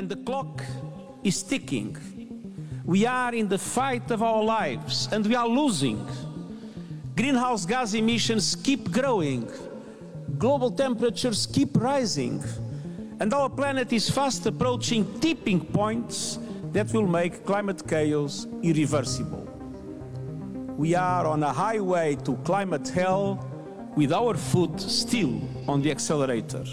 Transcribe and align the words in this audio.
and 0.00 0.08
the 0.08 0.16
clock 0.16 0.62
is 1.22 1.42
ticking. 1.42 1.94
We 2.86 3.04
are 3.04 3.34
in 3.34 3.48
the 3.50 3.58
fight 3.58 4.10
of 4.10 4.22
our 4.22 4.42
lives 4.42 5.10
and 5.12 5.26
we 5.26 5.34
are 5.34 5.46
losing. 5.46 6.08
Greenhouse 7.14 7.66
gas 7.66 7.92
emissions 7.92 8.56
keep 8.56 8.90
growing. 8.90 9.46
Global 10.38 10.70
temperatures 10.70 11.46
keep 11.46 11.76
rising. 11.76 12.42
And 13.20 13.34
our 13.34 13.50
planet 13.50 13.92
is 13.92 14.08
fast 14.08 14.46
approaching 14.46 15.04
tipping 15.20 15.60
points 15.60 16.38
that 16.72 16.90
will 16.94 17.06
make 17.06 17.44
climate 17.44 17.86
chaos 17.86 18.46
irreversible. 18.62 19.46
We 20.78 20.94
are 20.94 21.26
on 21.26 21.42
a 21.42 21.52
highway 21.52 22.16
to 22.24 22.36
climate 22.36 22.88
hell 22.88 23.46
with 23.98 24.14
our 24.14 24.34
foot 24.34 24.80
still 24.80 25.42
on 25.68 25.82
the 25.82 25.90
accelerator. 25.90 26.64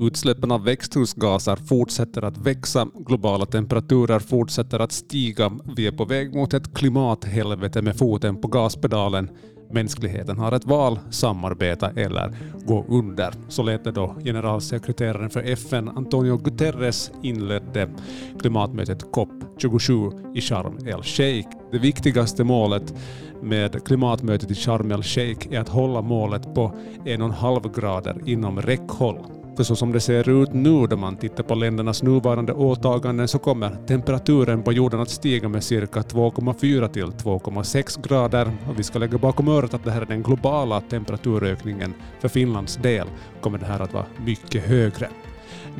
Utsläppen 0.00 0.52
av 0.52 0.64
växthusgaser 0.64 1.56
fortsätter 1.56 2.22
att 2.22 2.38
växa, 2.38 2.86
globala 2.94 3.46
temperaturer 3.46 4.18
fortsätter 4.18 4.80
att 4.80 4.92
stiga, 4.92 5.52
vi 5.76 5.86
är 5.86 5.92
på 5.92 6.04
väg 6.04 6.34
mot 6.34 6.54
ett 6.54 6.74
klimathelvete 6.74 7.82
med 7.82 7.96
foten 7.96 8.40
på 8.40 8.48
gaspedalen. 8.48 9.30
Mänskligheten 9.70 10.38
har 10.38 10.52
ett 10.52 10.64
val, 10.64 10.98
samarbeta 11.10 11.90
eller 11.90 12.36
gå 12.66 12.84
under. 12.88 13.34
Så 13.48 13.62
lät 13.62 13.84
det 13.84 13.92
då 13.92 14.14
generalsekreteraren 14.24 15.30
för 15.30 15.42
FN 15.42 15.88
Antonio 15.88 16.36
Guterres 16.36 17.10
inledde 17.22 17.90
klimatmötet 18.40 19.04
COP27 19.04 20.36
i 20.36 20.40
Sharm 20.40 20.78
el-Sheikh. 20.88 21.48
Det 21.72 21.78
viktigaste 21.78 22.44
målet 22.44 22.94
med 23.42 23.84
klimatmötet 23.86 24.50
i 24.50 24.54
Sharm 24.54 24.92
el-Sheikh 24.92 25.52
är 25.52 25.60
att 25.60 25.68
hålla 25.68 26.02
målet 26.02 26.54
på 26.54 26.72
1,5 27.04 27.80
grader 27.80 28.22
inom 28.26 28.60
räckhåll. 28.62 29.35
För 29.56 29.64
så 29.64 29.76
som 29.76 29.92
det 29.92 30.00
ser 30.00 30.42
ut 30.42 30.52
nu 30.52 30.86
då 30.86 30.96
man 30.96 31.16
tittar 31.16 31.42
på 31.42 31.54
ländernas 31.54 32.02
nuvarande 32.02 32.52
åtaganden 32.52 33.28
så 33.28 33.38
kommer 33.38 33.76
temperaturen 33.86 34.62
på 34.62 34.72
jorden 34.72 35.00
att 35.00 35.10
stiga 35.10 35.48
med 35.48 35.64
cirka 35.64 36.00
2,4 36.00 36.88
till 36.88 37.04
2,6 37.04 38.08
grader 38.08 38.56
och 38.68 38.78
vi 38.78 38.82
ska 38.82 38.98
lägga 38.98 39.18
bakom 39.18 39.48
örat 39.48 39.74
att 39.74 39.84
det 39.84 39.90
här 39.90 40.02
är 40.02 40.06
den 40.06 40.22
globala 40.22 40.80
temperaturökningen. 40.80 41.94
För 42.20 42.28
Finlands 42.28 42.76
del 42.76 43.06
kommer 43.40 43.58
det 43.58 43.66
här 43.66 43.80
att 43.80 43.92
vara 43.92 44.06
mycket 44.24 44.64
högre. 44.64 45.08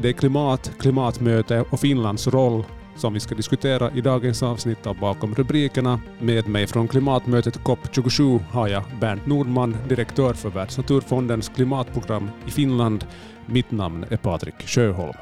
Det 0.00 0.08
är 0.08 0.12
klimat, 0.12 0.72
klimatmöte 0.78 1.64
och 1.70 1.80
Finlands 1.80 2.26
roll 2.26 2.64
som 2.96 3.12
vi 3.12 3.20
ska 3.20 3.34
diskutera 3.34 3.90
i 3.90 4.00
dagens 4.00 4.42
avsnitt 4.42 4.86
av 4.86 4.98
Bakom 4.98 5.34
rubrikerna. 5.34 6.00
Med 6.20 6.48
mig 6.48 6.66
från 6.66 6.88
klimatmötet 6.88 7.58
COP27 7.58 8.40
har 8.50 8.68
jag 8.68 8.82
Bernt 9.00 9.26
Nordman, 9.26 9.76
direktör 9.88 10.32
för 10.34 10.50
Världsnaturfondens 10.50 11.48
klimatprogram 11.48 12.30
i 12.46 12.50
Finland. 12.50 13.04
Mitt 13.48 13.70
namn 13.70 14.04
är 14.10 14.16
Patrik 14.16 14.68
Sjöholm. 14.68 15.16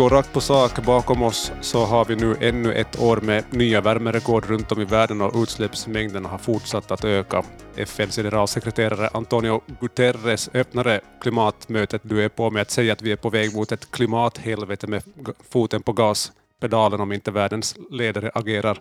Går 0.00 0.10
rakt 0.10 0.32
på 0.32 0.40
sak. 0.40 0.84
Bakom 0.86 1.22
oss 1.22 1.52
så 1.60 1.84
har 1.84 2.04
vi 2.04 2.16
nu 2.16 2.36
ännu 2.40 2.74
ett 2.74 3.00
år 3.00 3.16
med 3.16 3.44
nya 3.50 3.80
värmerekord 3.80 4.46
runt 4.46 4.72
om 4.72 4.80
i 4.80 4.84
världen 4.84 5.20
och 5.20 5.42
utsläppsmängderna 5.42 6.28
har 6.28 6.38
fortsatt 6.38 6.90
att 6.90 7.04
öka. 7.04 7.42
FNs 7.76 8.16
generalsekreterare 8.16 9.08
Antonio 9.12 9.60
Guterres 9.80 10.50
öppnade 10.54 11.00
klimatmötet 11.20 12.00
du 12.04 12.24
är 12.24 12.28
på 12.28 12.50
med 12.50 12.62
att 12.62 12.70
säga 12.70 12.92
att 12.92 13.02
vi 13.02 13.12
är 13.12 13.16
på 13.16 13.30
väg 13.30 13.54
mot 13.54 13.72
ett 13.72 13.90
klimathelvete 13.90 14.86
med 14.86 15.02
foten 15.50 15.82
på 15.82 15.92
gaspedalen 15.92 17.00
om 17.00 17.12
inte 17.12 17.30
världens 17.30 17.76
ledare 17.90 18.30
agerar 18.34 18.78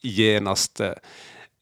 genast. 0.00 0.80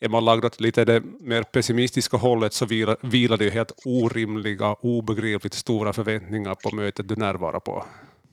Är 0.01 0.09
man 0.09 0.25
lagd 0.25 0.45
åt 0.45 0.61
lite 0.61 0.85
det 0.85 1.03
mer 1.21 1.43
pessimistiska 1.43 2.17
hållet 2.17 2.53
så 2.53 2.67
vilar 3.03 3.37
det 3.37 3.45
ju 3.45 3.51
helt 3.51 3.73
orimliga, 3.85 4.75
obegripligt 4.75 5.55
stora 5.55 5.93
förväntningar 5.93 6.55
på 6.55 6.77
mötet 6.77 7.09
du 7.09 7.17
närvarar 7.17 7.61
på 7.61 7.85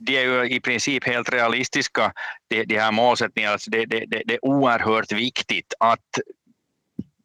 de 0.06 0.18
är 0.18 0.22
ju 0.22 0.50
i 0.50 0.60
princip 0.60 1.08
helt 1.08 1.34
realistiska, 1.34 2.14
de, 2.48 2.64
de 2.64 2.80
här 2.80 2.92
målsättningarna. 2.92 3.54
Alltså 3.54 3.70
det, 3.70 3.86
det, 3.86 4.06
det, 4.08 4.34
är 4.34 4.46
oerhört 4.46 5.12
viktigt 5.12 5.74
att 5.80 6.00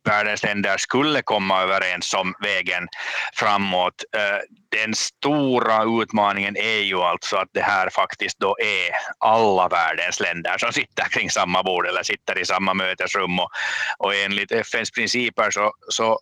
världens 0.08 0.42
länder 0.42 0.76
skulle 0.76 1.22
komma 1.22 1.62
överens 1.62 2.14
om 2.14 2.34
vägen 2.40 2.88
framåt. 3.34 4.04
Eh, 4.16 4.38
den 4.84 4.94
stora 4.94 6.02
utmaningen 6.02 6.56
är 6.56 6.82
ju 6.82 6.96
alltså 6.96 7.36
att 7.36 7.48
det 7.52 7.62
här 7.62 7.90
faktiskt 7.90 8.38
då 8.38 8.56
är 8.60 8.90
alla 9.18 9.68
världens 9.68 10.20
länder 10.20 10.58
som 10.58 10.72
sitter 10.72 11.04
kring 11.04 11.30
samma 11.30 11.62
bord 11.62 11.86
eller 11.86 12.02
sitter 12.02 12.38
i 12.38 12.44
samma 12.44 12.74
mötesrum 12.74 13.38
och, 13.38 13.50
och 13.98 14.14
enligt 14.14 14.52
FNs 14.52 14.90
principer 14.90 15.50
så, 15.50 15.72
så 15.88 16.18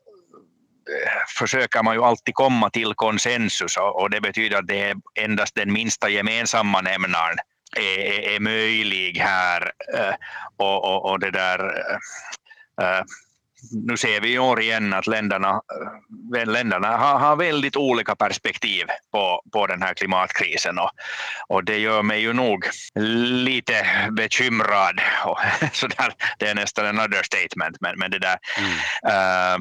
försöker 1.39 1.83
man 1.83 1.95
ju 1.95 2.05
alltid 2.05 2.35
komma 2.35 2.71
till 2.71 2.95
konsensus 2.95 3.77
och 3.77 4.11
det 4.11 4.21
betyder 4.21 4.59
att 4.59 4.67
det 4.67 4.83
är 4.83 4.97
endast 5.15 5.55
den 5.55 5.73
minsta 5.73 6.09
gemensamma 6.09 6.81
nämnaren 6.81 7.37
är, 7.77 8.35
är, 8.35 8.41
möjlig 8.41 9.19
här 9.19 9.73
eh, 9.95 10.15
och, 10.57 10.85
och, 10.85 11.11
och 11.11 11.21
det 11.21 11.31
där 11.31 11.59
eh, 12.83 13.05
nu 13.73 13.97
ser 13.97 14.21
vi 14.21 14.33
i 14.33 14.39
år 14.39 14.61
igen 14.61 14.93
att 14.93 15.07
länderna, 15.07 15.61
eh, 16.37 16.47
länderna 16.47 16.97
har, 16.97 17.19
har 17.19 17.37
väldigt 17.37 17.77
olika 17.77 18.17
perspektiv 18.17 18.87
på, 19.13 19.43
på 19.53 19.67
den 19.67 19.83
här 19.83 19.95
klimatkrisen 19.95 20.79
och, 20.79 20.91
och 21.49 21.65
det 21.65 21.79
gör 21.79 22.03
mig 22.03 22.21
ju 22.21 22.33
nog 22.33 22.67
lite 23.45 23.87
bekymrad. 24.11 25.01
Och, 25.25 25.39
så 25.73 25.87
där, 25.87 26.13
det 26.39 26.47
är 26.47 26.55
nästan 26.55 26.87
en 26.87 27.01
understatement, 27.01 27.77
men, 27.81 27.99
men 27.99 28.11
det 28.11 28.19
där 28.19 28.39
mm. 28.59 28.71
uh, 28.71 29.59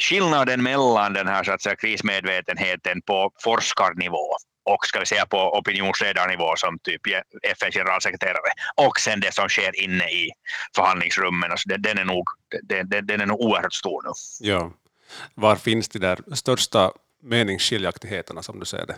skillnaden 0.00 0.62
mellan 0.62 1.12
den 1.12 1.28
här 1.28 1.44
så 1.44 1.52
att 1.52 1.62
säga, 1.62 1.76
krismedvetenheten 1.76 3.02
på 3.02 3.30
forskarnivå 3.42 4.36
och 4.64 4.86
ska 4.86 5.00
vi 5.00 5.06
säga 5.06 5.26
på 5.26 5.58
opinionsledarnivå 5.58 6.56
som 6.56 6.78
typ 6.78 7.02
FNs 7.42 7.74
generalsekreterare 7.74 8.52
och 8.76 9.00
sen 9.00 9.20
det 9.20 9.34
som 9.34 9.48
sker 9.48 9.84
inne 9.84 10.04
i 10.04 10.30
förhandlingsrummen. 10.76 11.50
Alltså 11.50 11.68
den, 11.68 11.98
är 11.98 12.04
nog, 12.04 12.24
den, 12.62 13.06
den 13.06 13.20
är 13.20 13.26
nog 13.26 13.40
oerhört 13.40 13.72
stor 13.72 14.02
nu. 14.02 14.10
Ja. 14.48 14.72
Var 15.34 15.56
finns 15.56 15.88
de 15.88 15.98
där 15.98 16.34
största 16.34 16.92
meningsskiljaktigheterna 17.22 18.42
som 18.42 18.60
du 18.60 18.66
ser 18.66 18.86
det? 18.86 18.96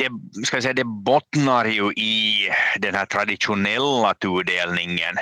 Det, 0.00 0.46
ska 0.46 0.62
säga, 0.62 0.74
det 0.74 0.84
bottnar 0.84 1.64
ju 1.64 1.92
i 1.92 2.48
den 2.76 2.94
här 2.94 3.06
traditionella 3.06 4.14
tudelningen 4.14 5.16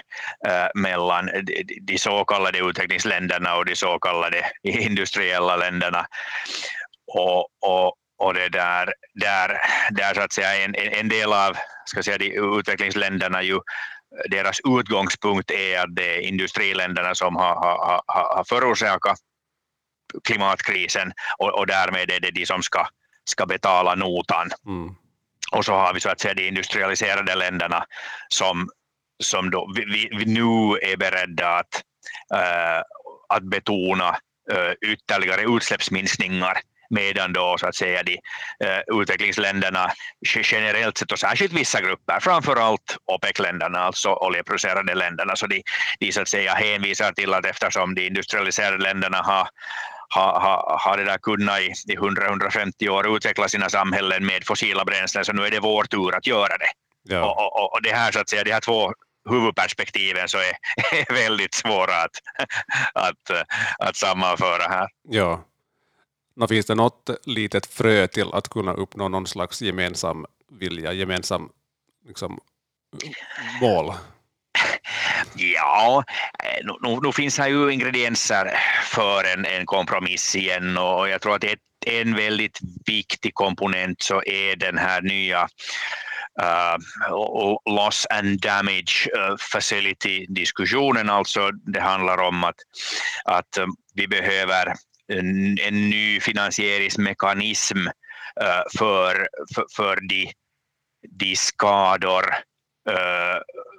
äh, 0.46 0.68
mellan 0.74 1.26
de, 1.26 1.64
de 1.80 1.98
så 1.98 2.24
kallade 2.24 2.58
utvecklingsländerna 2.58 3.56
och 3.56 3.64
de 3.64 3.76
så 3.76 3.98
kallade 3.98 4.50
industriella 4.62 5.56
länderna. 5.56 6.06
Och, 7.06 7.48
och, 7.60 7.94
och 8.18 8.34
det 8.34 8.48
där, 8.48 8.92
där, 9.14 9.58
där 9.90 10.14
så 10.14 10.20
att 10.20 10.32
säga 10.32 10.64
en, 10.64 10.74
en 10.74 11.08
del 11.08 11.32
av 11.32 11.56
ska 11.84 12.02
säga, 12.02 12.18
de 12.18 12.58
utvecklingsländerna 12.58 13.42
ju 13.42 13.60
deras 14.30 14.60
utgångspunkt 14.80 15.50
är 15.50 15.78
att 15.78 15.96
det 15.96 16.16
är 16.16 16.20
industriländerna 16.20 17.14
som 17.14 17.36
har, 17.36 17.54
har, 17.54 18.02
har, 18.06 18.36
har 18.36 18.44
förorsakat 18.44 19.18
klimatkrisen 20.24 21.12
och, 21.38 21.58
och 21.58 21.66
därmed 21.66 22.10
är 22.10 22.20
det 22.20 22.30
de 22.30 22.46
som 22.46 22.62
ska 22.62 22.86
ska 23.28 23.46
betala 23.46 23.94
notan. 23.94 24.50
Mm. 24.66 24.94
Och 25.52 25.64
så 25.64 25.72
har 25.72 25.94
vi 25.94 26.00
så 26.00 26.08
att 26.08 26.20
säga 26.20 26.34
de 26.34 26.48
industrialiserade 26.48 27.34
länderna 27.34 27.84
som, 28.28 28.68
som 29.22 29.50
då 29.50 29.72
vi, 29.76 30.08
vi 30.12 30.24
nu 30.24 30.78
är 30.82 30.96
beredda 30.96 31.48
att, 31.48 31.82
uh, 32.34 32.82
att 33.28 33.42
betona 33.42 34.08
uh, 34.52 34.92
ytterligare 34.92 35.42
utsläppsminskningar 35.42 36.58
medan 36.90 37.32
då 37.32 37.56
så 37.58 37.66
att 37.66 37.74
säga 37.74 38.02
de 38.02 38.12
uh, 38.14 39.00
utvecklingsländerna 39.00 39.92
generellt 40.44 40.98
sett 40.98 41.12
och 41.12 41.18
särskilt 41.18 41.52
vissa 41.52 41.80
grupper, 41.80 42.20
framförallt 42.20 42.96
OPEC-länderna, 43.06 43.78
alltså 43.78 44.12
oljeproducerande 44.14 44.94
länderna, 44.94 45.36
så 45.36 45.46
de, 45.46 45.62
de 46.00 46.12
så 46.12 46.20
att 46.20 46.28
säga 46.28 46.54
hänvisar 46.54 47.12
till 47.12 47.34
att 47.34 47.46
eftersom 47.46 47.94
de 47.94 48.06
industrialiserade 48.06 48.78
länderna 48.78 49.18
har 49.18 49.48
har 50.08 50.40
ha, 50.40 50.80
ha 50.84 50.96
det 50.96 51.04
där 51.04 51.18
kunnat 51.18 51.60
i, 51.60 51.72
i 51.92 51.96
100-150 51.96 52.88
år 52.88 53.16
utveckla 53.16 53.48
sina 53.48 53.68
samhällen 53.68 54.26
med 54.26 54.44
fossila 54.46 54.84
bränslen, 54.84 55.24
så 55.24 55.32
nu 55.32 55.42
är 55.42 55.50
det 55.50 55.60
vår 55.60 55.84
tur 55.84 56.14
att 56.14 56.26
göra 56.26 56.58
det. 56.58 56.70
Ja. 57.02 57.24
Och, 57.24 57.62
och, 57.62 57.72
och, 57.74 57.82
det 57.82 57.92
här, 57.92 58.12
så 58.12 58.20
att 58.20 58.28
säga, 58.28 58.44
de 58.44 58.52
här 58.52 58.60
två 58.60 58.92
huvudperspektiven 59.30 60.28
så 60.28 60.38
är, 60.38 60.52
är 61.10 61.14
väldigt 61.14 61.54
svåra 61.54 62.02
att, 62.02 62.16
att, 62.94 63.46
att 63.78 63.96
sammanföra 63.96 64.68
här. 64.68 64.88
Ja. 65.02 65.44
Nå, 66.36 66.48
finns 66.48 66.66
det 66.66 66.74
något 66.74 67.10
litet 67.24 67.66
frö 67.66 68.06
till 68.06 68.32
att 68.32 68.48
kunna 68.48 68.72
uppnå 68.72 69.08
någon 69.08 69.26
slags 69.26 69.62
gemensam 69.62 70.26
vilja, 70.50 70.92
gemensam 70.92 71.50
liksom, 72.06 72.40
mål? 73.60 73.94
Ja, 75.34 76.04
eh, 76.44 76.66
nu, 76.82 76.98
nu, 77.02 77.12
finns 77.12 77.38
här 77.38 77.48
ju 77.48 77.70
ingredienser 77.72 78.50
för 78.82 79.24
en, 79.24 79.44
en 79.44 79.66
kompromiss 79.66 80.36
igen 80.36 80.78
och 80.78 81.08
jag 81.08 81.20
tror 81.20 81.34
att 81.34 81.44
ett, 81.44 81.58
en 81.86 82.14
väldigt 82.14 82.58
viktig 82.86 83.34
komponent 83.34 84.02
så 84.02 84.22
är 84.22 84.56
den 84.56 84.78
här 84.78 85.02
nya 85.02 85.48
Uh, 86.42 86.76
loss 87.74 88.06
and 88.10 88.40
damage 88.40 89.08
uh, 89.16 89.36
facility-diskussionen. 89.52 91.10
Alltså 91.10 91.50
det 91.50 91.80
handlar 91.80 92.18
om 92.18 92.44
att, 92.44 92.54
att 93.24 93.58
um, 93.58 93.76
vi 93.94 94.08
behöver 94.08 94.74
en, 95.12 95.58
en 95.58 95.90
ny 95.90 96.20
finansieringsmekanism 96.20 97.78
uh, 97.78 98.62
för, 98.78 99.28
för, 99.54 99.66
för 99.76 99.98
de, 100.08 100.32
de 101.10 101.36
skador 101.36 102.24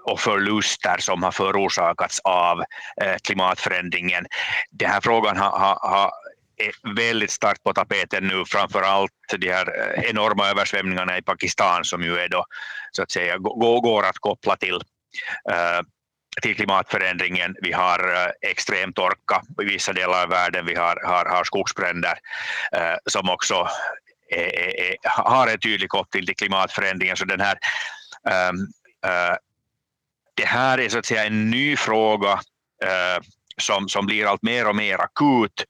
och 0.09 0.19
förluster 0.19 0.97
som 0.99 1.23
har 1.23 1.31
förorsakats 1.31 2.19
av 2.23 2.59
eh, 3.01 3.15
klimatförändringen. 3.23 4.25
Den 4.71 4.89
här 4.89 5.01
frågan 5.01 5.37
har, 5.37 5.49
har, 5.49 5.89
har 5.89 6.11
är 6.57 6.95
väldigt 6.95 7.31
starkt 7.31 7.63
på 7.63 7.73
tapeten 7.73 8.27
nu, 8.27 8.43
framför 8.47 8.81
allt 8.81 9.11
de 9.37 9.51
här 9.51 9.97
eh, 9.97 10.09
enorma 10.09 10.49
översvämningarna 10.49 11.17
i 11.17 11.21
Pakistan 11.21 11.85
som 11.85 12.03
ju 12.03 12.17
är 12.17 12.29
då, 12.29 12.45
så 12.91 13.03
att 13.03 13.11
säga, 13.11 13.37
går 13.37 14.05
att 14.05 14.19
koppla 14.19 14.55
till, 14.55 14.75
eh, 15.51 15.81
till 16.41 16.55
klimatförändringen. 16.55 17.55
Vi 17.61 17.71
har 17.71 18.31
extrem 18.41 18.93
torka 18.93 19.41
i 19.61 19.65
vissa 19.65 19.93
delar 19.93 20.23
av 20.23 20.29
världen, 20.29 20.65
vi 20.65 20.75
har, 20.75 21.01
har, 21.05 21.25
har 21.25 21.43
skogsbränder 21.43 22.13
som 23.05 23.29
också 23.29 23.67
är, 24.29 24.79
är, 24.79 24.95
har 25.03 25.47
en 25.47 25.59
tydlig 25.59 25.89
koppling 25.89 26.25
till 26.25 26.35
klimatförändringen. 26.35 27.17
Så 27.17 27.25
den 27.25 27.41
här, 27.41 27.57
det 30.39 30.45
här 30.45 30.79
är 30.79 30.89
så 30.89 30.99
att 30.99 31.05
säga 31.05 31.25
en 31.25 31.49
ny 31.49 31.77
fråga 31.77 32.31
eh, 32.83 33.23
som, 33.57 33.89
som 33.89 34.05
blir 34.05 34.25
allt 34.25 34.43
mer 34.43 34.67
och 34.67 34.75
mer 34.75 35.01
akut 35.01 35.65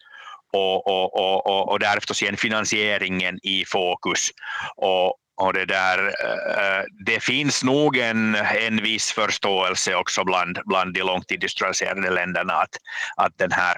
och, 0.53 0.87
och, 0.87 1.45
och, 1.47 1.71
och 1.71 1.79
därefter 1.79 2.13
sen 2.13 2.37
finansieringen 2.37 3.39
i 3.43 3.65
fokus. 3.65 4.29
Och, 4.75 5.15
och 5.37 5.53
det, 5.53 5.65
där, 5.65 5.97
eh, 6.07 6.83
det 7.05 7.23
finns 7.23 7.63
nog 7.63 7.97
en, 7.97 8.35
en 8.35 8.83
viss 8.83 9.11
förståelse 9.11 9.95
också 9.95 10.23
bland, 10.23 10.59
bland 10.65 10.93
de 10.93 11.01
långtidsindustrialiserade 11.01 12.09
länderna 12.09 12.53
att, 12.53 12.75
att 13.15 13.37
den, 13.37 13.51
här, 13.51 13.77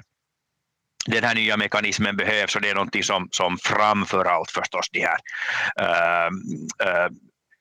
den 1.06 1.24
här 1.24 1.34
nya 1.34 1.56
mekanismen 1.56 2.16
behövs 2.16 2.56
och 2.56 2.62
det 2.62 2.70
är 2.70 2.74
någonting 2.74 3.02
som, 3.02 3.28
som 3.32 3.58
framför 3.58 4.24
allt 4.24 4.50
förstås 4.50 4.90
de 4.90 5.00
här 5.00 5.18
äh, 5.76 6.26
äh, 6.88 7.08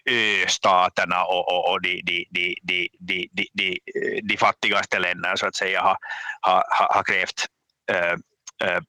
östaterna 0.09 1.23
och, 1.23 1.51
och, 1.51 1.71
och 1.71 1.81
de, 1.81 2.01
de, 2.05 2.27
de, 2.31 2.55
de, 2.61 2.89
de, 2.99 3.29
de, 3.33 3.49
de, 3.53 4.21
de 4.23 4.37
fattigaste 4.37 4.99
länderna 4.99 5.37
så 5.37 5.47
att 5.47 5.55
säga 5.55 5.81
har, 5.81 5.97
har, 6.41 6.63
har 6.95 7.03
krävt 7.03 7.45
äh, 7.91 8.11
äh, 8.69 8.81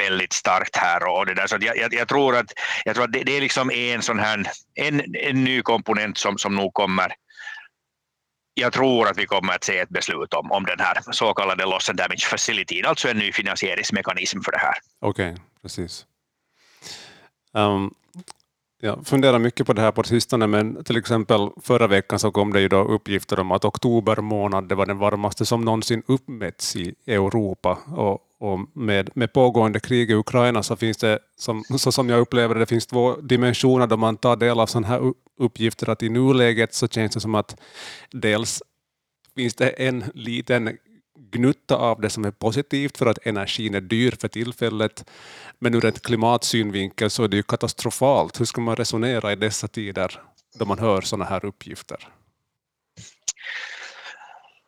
väldigt 0.00 0.32
starkt 0.32 0.76
här. 0.76 1.08
Och 1.08 1.26
det 1.26 1.34
där. 1.34 1.46
Så 1.46 1.56
jag, 1.60 1.76
jag, 1.76 1.94
jag, 1.94 2.08
tror 2.08 2.36
att, 2.36 2.52
jag 2.84 2.94
tror 2.94 3.04
att 3.04 3.12
det, 3.12 3.22
det, 3.24 3.36
är 3.36 3.40
liksom 3.40 3.70
en, 3.70 4.02
sån 4.02 4.18
här, 4.18 4.46
en, 4.74 5.14
en 5.14 5.44
ny 5.44 5.62
komponent 5.62 6.18
som, 6.18 6.38
som 6.38 6.54
nog 6.54 6.74
kommer 6.74 7.14
jag 8.58 8.72
tror 8.72 9.08
att 9.08 9.18
vi 9.18 9.26
kommer 9.26 9.54
att 9.54 9.64
se 9.64 9.78
ett 9.78 9.88
beslut 9.88 10.34
om, 10.34 10.52
om 10.52 10.64
den 10.64 10.80
här 10.80 10.98
så 11.10 11.34
kallade 11.34 11.64
loss 11.64 11.88
and 11.88 11.98
damage 11.98 12.26
facility, 12.30 12.82
alltså 12.82 13.08
en 13.08 13.18
ny 13.18 13.32
finansieringsmekanism 13.32 14.40
för 14.40 14.52
det 14.52 14.58
här. 14.58 14.74
Okej, 15.00 15.32
okay, 15.32 15.42
precis. 15.62 16.06
Um, 17.52 17.94
jag 18.80 19.06
funderar 19.06 19.38
mycket 19.38 19.66
på 19.66 19.72
det 19.72 19.80
här 19.80 19.92
på 19.92 20.02
sistone, 20.02 20.46
men 20.46 20.84
till 20.84 20.96
exempel 20.96 21.48
förra 21.62 21.86
veckan 21.86 22.18
så 22.18 22.30
kom 22.30 22.52
det 22.52 22.60
ju 22.60 22.68
då 22.68 22.84
uppgifter 22.84 23.40
om 23.40 23.52
att 23.52 23.64
oktober 23.64 24.16
månad 24.16 24.68
det 24.68 24.74
var 24.74 24.86
den 24.86 24.98
varmaste 24.98 25.46
som 25.46 25.60
någonsin 25.60 26.02
uppmätts 26.06 26.76
i 26.76 26.94
Europa. 27.06 27.78
Och, 27.96 28.18
och 28.40 28.60
med, 28.72 29.10
med 29.14 29.32
pågående 29.32 29.80
krig 29.80 30.10
i 30.10 30.14
Ukraina 30.14 30.62
så 30.62 30.76
finns 30.76 30.96
det, 30.96 31.18
som, 31.36 31.64
så 31.64 31.92
som 31.92 32.08
jag 32.08 32.20
upplever 32.20 32.54
det, 32.54 32.66
finns 32.66 32.86
två 32.86 33.16
dimensioner 33.16 33.86
då 33.86 33.96
man 33.96 34.16
tar 34.16 34.36
del 34.36 34.60
av 34.60 34.66
sådana 34.66 34.86
här 34.86 35.12
uppgifter. 35.38 35.90
Att 35.90 36.02
I 36.02 36.08
nuläget 36.08 36.74
så 36.74 36.88
känns 36.88 37.14
det 37.14 37.20
som 37.20 37.34
att 37.34 37.60
dels 38.10 38.62
finns 39.36 39.54
det 39.54 39.68
en 39.68 40.04
liten 40.14 40.76
gnutta 41.30 41.76
av 41.76 42.00
det 42.00 42.10
som 42.10 42.24
är 42.24 42.30
positivt 42.30 42.98
för 42.98 43.06
att 43.06 43.26
energin 43.26 43.74
är 43.74 43.80
dyr 43.80 44.14
för 44.20 44.28
tillfället. 44.28 45.04
Men 45.58 45.74
ur 45.74 45.84
ett 45.84 46.02
klimatsynvinkel 46.02 47.10
så 47.10 47.24
är 47.24 47.28
det 47.28 47.36
ju 47.36 47.42
katastrofalt. 47.42 48.40
Hur 48.40 48.44
ska 48.44 48.60
man 48.60 48.76
resonera 48.76 49.32
i 49.32 49.36
dessa 49.36 49.68
tider 49.68 50.20
då 50.58 50.64
man 50.64 50.78
hör 50.78 51.00
sådana 51.00 51.24
här 51.24 51.44
uppgifter? 51.44 52.08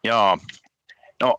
Ja, 0.01 0.39
no, 1.23 1.39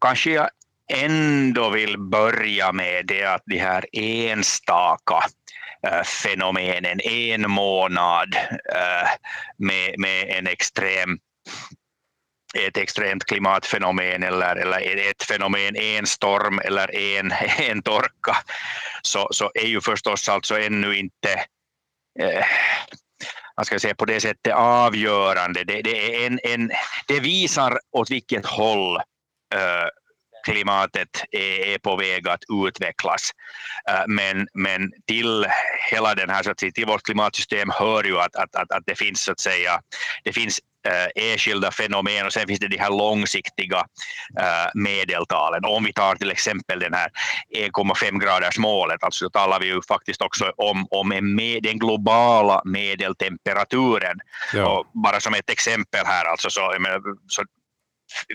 kanske 0.00 0.30
jag 0.30 0.50
ändå 0.92 1.70
vill 1.70 1.98
börja 1.98 2.72
med 2.72 3.06
det 3.06 3.24
att 3.24 3.42
de 3.46 3.58
här 3.58 3.86
enstaka 3.92 5.20
eh, 5.86 6.02
fenomenen, 6.02 7.00
en 7.00 7.50
månad 7.50 8.34
eh, 8.74 9.08
med, 9.56 9.94
med 9.98 10.28
en 10.28 10.46
extrem 10.46 11.18
ett 12.54 12.76
extremt 12.76 13.24
klimatfenomen 13.24 14.22
eller, 14.22 14.56
eller 14.56 15.10
ett 15.10 15.22
fenomen, 15.22 15.76
en 15.76 16.06
storm 16.06 16.60
eller 16.64 16.96
en, 16.96 17.32
en 17.58 17.82
torka, 17.82 18.36
så, 19.02 19.28
så 19.30 19.50
är 19.54 19.66
ju 19.66 19.80
förstås 19.80 20.28
alltså 20.28 20.58
ännu 20.58 20.96
inte 20.96 21.44
eh, 22.20 22.44
man 23.56 23.64
ska 23.64 23.78
säga 23.78 23.94
på 23.94 24.04
det 24.04 24.20
sättet 24.20 24.54
avgörande. 24.54 25.64
Det, 25.64 25.82
det, 25.82 26.24
är 26.24 26.26
en, 26.26 26.40
en, 26.44 26.70
det 27.06 27.20
visar 27.20 27.78
åt 27.92 28.10
vilket 28.10 28.46
håll 28.46 28.96
eh, 29.54 29.88
klimatet 30.44 31.08
är, 31.30 31.66
är, 31.66 31.78
på 31.78 31.96
väg 31.96 32.28
att 32.28 32.44
utvecklas. 32.66 33.30
Eh, 33.90 34.04
men, 34.06 34.48
men 34.54 34.92
till 35.06 35.46
hela 35.90 36.14
den 36.14 36.30
här, 36.30 36.42
så 36.42 36.50
att 36.50 36.60
säga, 36.60 36.72
till 36.72 36.86
vårt 36.86 37.02
klimatsystem 37.02 37.70
hör 37.70 38.04
ju 38.04 38.18
att, 38.18 38.36
att, 38.36 38.56
att, 38.56 38.70
att 38.70 38.82
det 38.86 38.98
finns 38.98 39.20
så 39.20 39.32
att 39.32 39.40
säga, 39.40 39.80
det 40.24 40.32
finns 40.32 40.60
Eh, 40.88 41.30
enskilda 41.30 41.70
fenomen 41.70 42.26
och 42.26 42.32
sen 42.32 42.46
finns 42.46 42.60
det 42.60 42.68
de 42.68 42.78
här 42.78 42.90
långsiktiga 42.90 43.78
eh, 44.40 44.70
medeltalen. 44.74 45.64
Om 45.64 45.84
vi 45.84 45.92
tar 45.92 46.14
till 46.14 46.30
exempel 46.30 46.78
den 46.78 46.94
här 46.94 47.10
1,5 47.56 48.18
graders 48.18 48.58
målet, 48.58 49.04
alltså 49.04 49.24
då 49.24 49.30
talar 49.30 49.60
vi 49.60 49.66
ju 49.66 49.82
faktiskt 49.82 50.22
också 50.22 50.52
om, 50.56 50.86
om 50.90 51.12
en 51.12 51.34
med, 51.34 51.62
den 51.62 51.78
globala 51.78 52.62
medeltemperaturen. 52.64 54.16
Ja. 54.52 54.84
Bara 54.94 55.20
som 55.20 55.34
ett 55.34 55.50
exempel 55.50 56.06
här, 56.06 56.24
alltså 56.24 56.50
så, 56.50 56.74
menar, 56.78 57.00
så 57.28 57.42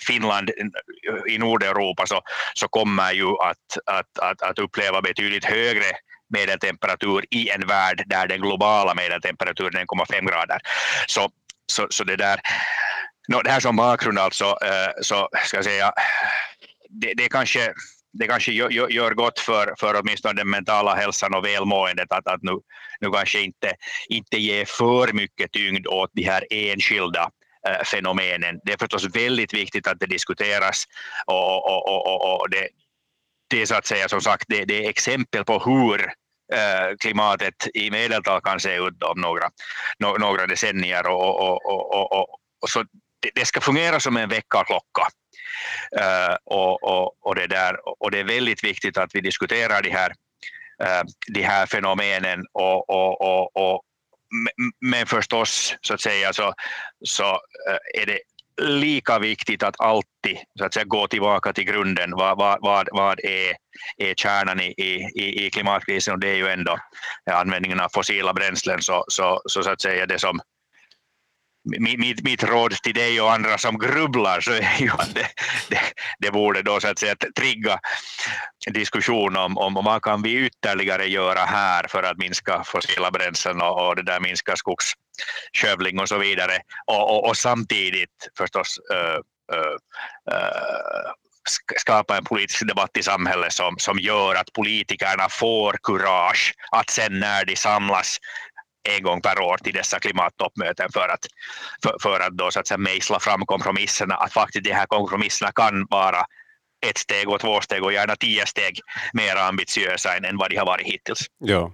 Finland 0.08 0.52
i 1.30 1.38
Nordeuropa 1.38 2.08
så, 2.08 2.22
så 2.54 2.68
kommer 2.68 3.12
ju 3.12 3.28
att, 3.28 3.78
att, 3.86 4.20
att, 4.20 4.42
att 4.42 4.60
uppleva 4.60 5.02
betydligt 5.02 5.46
högre 5.46 5.86
medeltemperatur 6.30 7.26
i 7.30 7.50
en 7.50 7.68
värld 7.68 8.04
där 8.06 8.28
den 8.28 8.42
globala 8.42 8.94
medeltemperaturen 8.96 9.76
är 9.76 9.86
1,5 9.86 10.30
grader. 10.30 10.60
Så 11.08 11.30
så, 11.70 11.88
så 11.90 12.04
det 12.04 12.16
där, 12.16 12.40
no, 13.28 13.42
det 13.42 13.52
här 13.52 13.60
som 13.60 13.76
bakgrund 13.76 14.20
alltså, 14.20 14.46
uh, 14.46 15.02
så 15.02 15.30
ska 15.46 15.58
jag 15.58 15.66
säga, 15.66 15.94
det, 16.90 17.14
det 17.14 17.30
kanske 17.30 17.74
det 18.14 18.28
kanske 18.28 18.52
gör, 18.52 18.90
gör 18.90 19.14
gott 19.14 19.40
för, 19.40 19.74
för 19.80 20.02
åtminstone 20.02 20.34
den 20.34 20.50
mentala 20.50 20.96
hälsan 20.96 21.34
och 21.34 21.46
välmåendet 21.46 22.12
att, 22.12 22.28
att 22.28 22.44
nu, 22.44 22.52
nu 23.00 23.12
kanske 23.12 23.42
inte, 23.42 23.74
inte 24.10 24.38
ge 24.38 24.66
för 24.66 25.14
mycket 25.14 25.52
tyngd 25.52 25.88
åt 25.88 26.10
de 26.14 26.24
här 26.24 26.46
enskilda 26.50 27.30
äh, 27.68 27.84
fenomenen. 27.84 28.60
Det 28.64 28.74
är 28.74 28.78
förstås 28.78 29.16
väldigt 29.16 29.54
viktigt 29.54 29.88
att 29.88 30.00
det 30.00 30.06
diskuteras 30.06 30.86
och, 31.26 31.66
och, 31.66 31.90
och, 31.90 32.08
och, 32.08 32.42
och 32.42 32.50
det, 32.50 32.68
det 33.50 33.62
är 33.62 33.66
så 33.66 33.76
att 33.76 33.86
säga 33.86 34.10
som 34.10 34.22
sagt 34.22 34.46
det, 34.48 34.66
det 34.66 34.86
är 34.86 34.90
exempel 34.90 35.46
på 35.46 35.60
hur 35.60 36.14
Eh, 36.54 36.96
klimatet 37.00 37.68
i 37.74 37.92
medeltal 37.92 38.42
kan 38.42 38.60
se 38.60 38.76
ut 38.76 39.04
om 39.04 39.22
några, 39.22 39.50
no, 40.00 40.18
några 40.18 40.48
decennier. 40.48 41.08
Och, 41.08 41.40
och, 41.40 41.66
och, 41.66 42.12
och, 42.12 42.40
och 42.62 42.70
så 42.70 42.84
det, 43.20 43.32
det, 43.36 43.46
ska 43.46 43.62
fungera 43.62 44.00
som 44.00 44.18
en 44.18 44.30
väckarklocka. 44.30 45.08
Uh, 46.00 46.04
eh, 46.04 46.36
och, 46.46 46.84
och, 46.84 47.16
och, 47.22 47.36
det 47.36 47.48
där, 47.48 48.04
och 48.04 48.12
det 48.12 48.20
är 48.20 48.24
väldigt 48.24 48.64
viktigt 48.64 48.98
att 48.98 49.16
vi 49.16 49.22
diskuterar 49.22 49.82
de 49.82 49.90
här, 49.90 50.10
uh, 50.84 51.04
de 51.28 51.42
här 51.42 51.66
fenomenen 51.66 52.46
och, 52.54 52.90
och, 52.90 53.22
och, 53.22 53.58
och 53.58 53.82
men 54.82 55.06
förstås 55.06 55.76
så 55.82 55.94
att 55.94 56.02
säga 56.02 56.34
så, 56.34 56.54
så 57.06 57.40
är 57.94 58.06
det 58.06 58.20
lika 58.60 59.20
viktigt 59.20 59.64
att 59.64 59.82
alltid 59.82 60.38
så 60.58 60.66
att 60.66 60.74
säga, 60.74 60.86
gå 60.86 61.08
tillbaka 61.08 61.54
till 61.54 61.64
grunden. 61.64 62.12
Vad, 62.12 62.38
vad, 62.38 62.58
vad, 62.62 62.90
vad 62.92 63.20
är, 63.20 63.54
är 63.98 64.14
kärnan 64.16 64.60
i, 64.60 64.74
i, 65.16 65.46
i 65.46 65.50
klimatkrisen? 65.50 66.14
Och 66.14 66.20
det 66.20 66.30
är 66.30 66.36
ju 66.36 66.48
ändå 66.48 66.78
användningen 67.32 67.80
av 67.80 67.90
fossila 67.94 68.34
bränslen. 68.34 68.82
Så, 68.82 69.06
så, 69.08 69.42
så, 69.46 69.64
så 69.64 69.72
att 69.72 69.82
säga 69.82 70.06
det 70.06 70.20
som 70.20 70.40
mitt, 71.64 72.24
mitt 72.24 72.44
råd 72.44 72.72
till 72.72 72.94
dig 72.94 73.22
och 73.22 73.34
andra 73.34 73.58
som 73.58 73.78
grubblar 73.78 74.42
så 74.42 74.52
är 74.52 74.78
ju 74.80 74.90
att 74.90 75.16
det, 75.16 75.28
det, 75.70 75.80
det 76.20 76.32
borde 76.32 76.62
då 76.62 76.80
så 76.80 76.88
att 76.88 77.00
säga 77.00 77.16
trigga 77.36 77.80
diskussion 78.72 79.38
om, 79.38 79.58
om 79.58 79.74
vad 79.74 80.02
kan 80.02 80.22
vi 80.22 80.46
ytterligare 80.46 81.06
göra 81.06 81.40
här 81.40 81.86
för 81.90 82.04
att 82.04 82.18
minska 82.18 82.64
fossila 82.64 83.12
bränslen 83.12 83.62
och, 83.62 83.88
och 83.88 83.96
det 83.96 84.04
där 84.04 84.20
minska 84.20 84.56
skogsskövling 84.56 86.00
och 86.00 86.10
så 86.10 86.18
vidare. 86.18 86.58
Och, 86.86 87.16
och, 87.16 87.28
och 87.30 87.38
samtidigt 87.38 88.30
förstås 88.38 88.80
äh, 88.92 89.20
äh, 89.56 91.12
skapa 91.78 92.18
en 92.18 92.24
politisk 92.24 92.68
debatt 92.68 92.98
i 92.98 93.04
samhället 93.04 93.54
som, 93.54 93.76
som 93.78 94.00
gör 94.00 94.36
att 94.36 94.54
politikerna 94.54 95.30
får 95.30 95.78
kurage 95.84 96.54
att 96.72 96.90
sen 96.90 97.20
när 97.20 97.46
de 97.46 97.56
samlas 97.56 98.18
en 98.98 99.04
gång 99.04 99.22
per 99.22 99.40
år 99.40 99.58
till 99.58 99.74
dessa 99.74 100.00
klimattoppmöten 100.00 100.90
för 100.94 101.08
att, 101.10 101.26
för, 101.84 101.96
för 102.02 102.20
att 102.20 102.38
då 102.38 102.52
så 102.52 102.60
att 102.60 102.68
säga 102.68 102.78
mejsla 102.78 103.20
fram 103.20 103.46
kompromisserna, 103.46 104.16
att 104.16 104.34
faktiskt 104.34 104.64
de 104.64 104.72
här 104.72 104.86
kompromisserna 104.86 105.52
kan 105.52 105.86
vara 105.90 106.26
ett 106.88 106.98
steg 106.98 107.30
och 107.30 107.40
två 107.40 107.62
steg 107.62 107.84
och 107.84 107.94
gärna 107.94 108.16
tio 108.16 108.46
steg 108.46 108.80
mer 109.14 109.36
ambitiösa 109.36 110.18
än, 110.18 110.26
än 110.26 110.38
vad 110.38 110.50
de 110.50 110.58
har 110.58 110.66
varit 110.66 110.88
hittills. 110.88 111.26
Ja. 111.38 111.74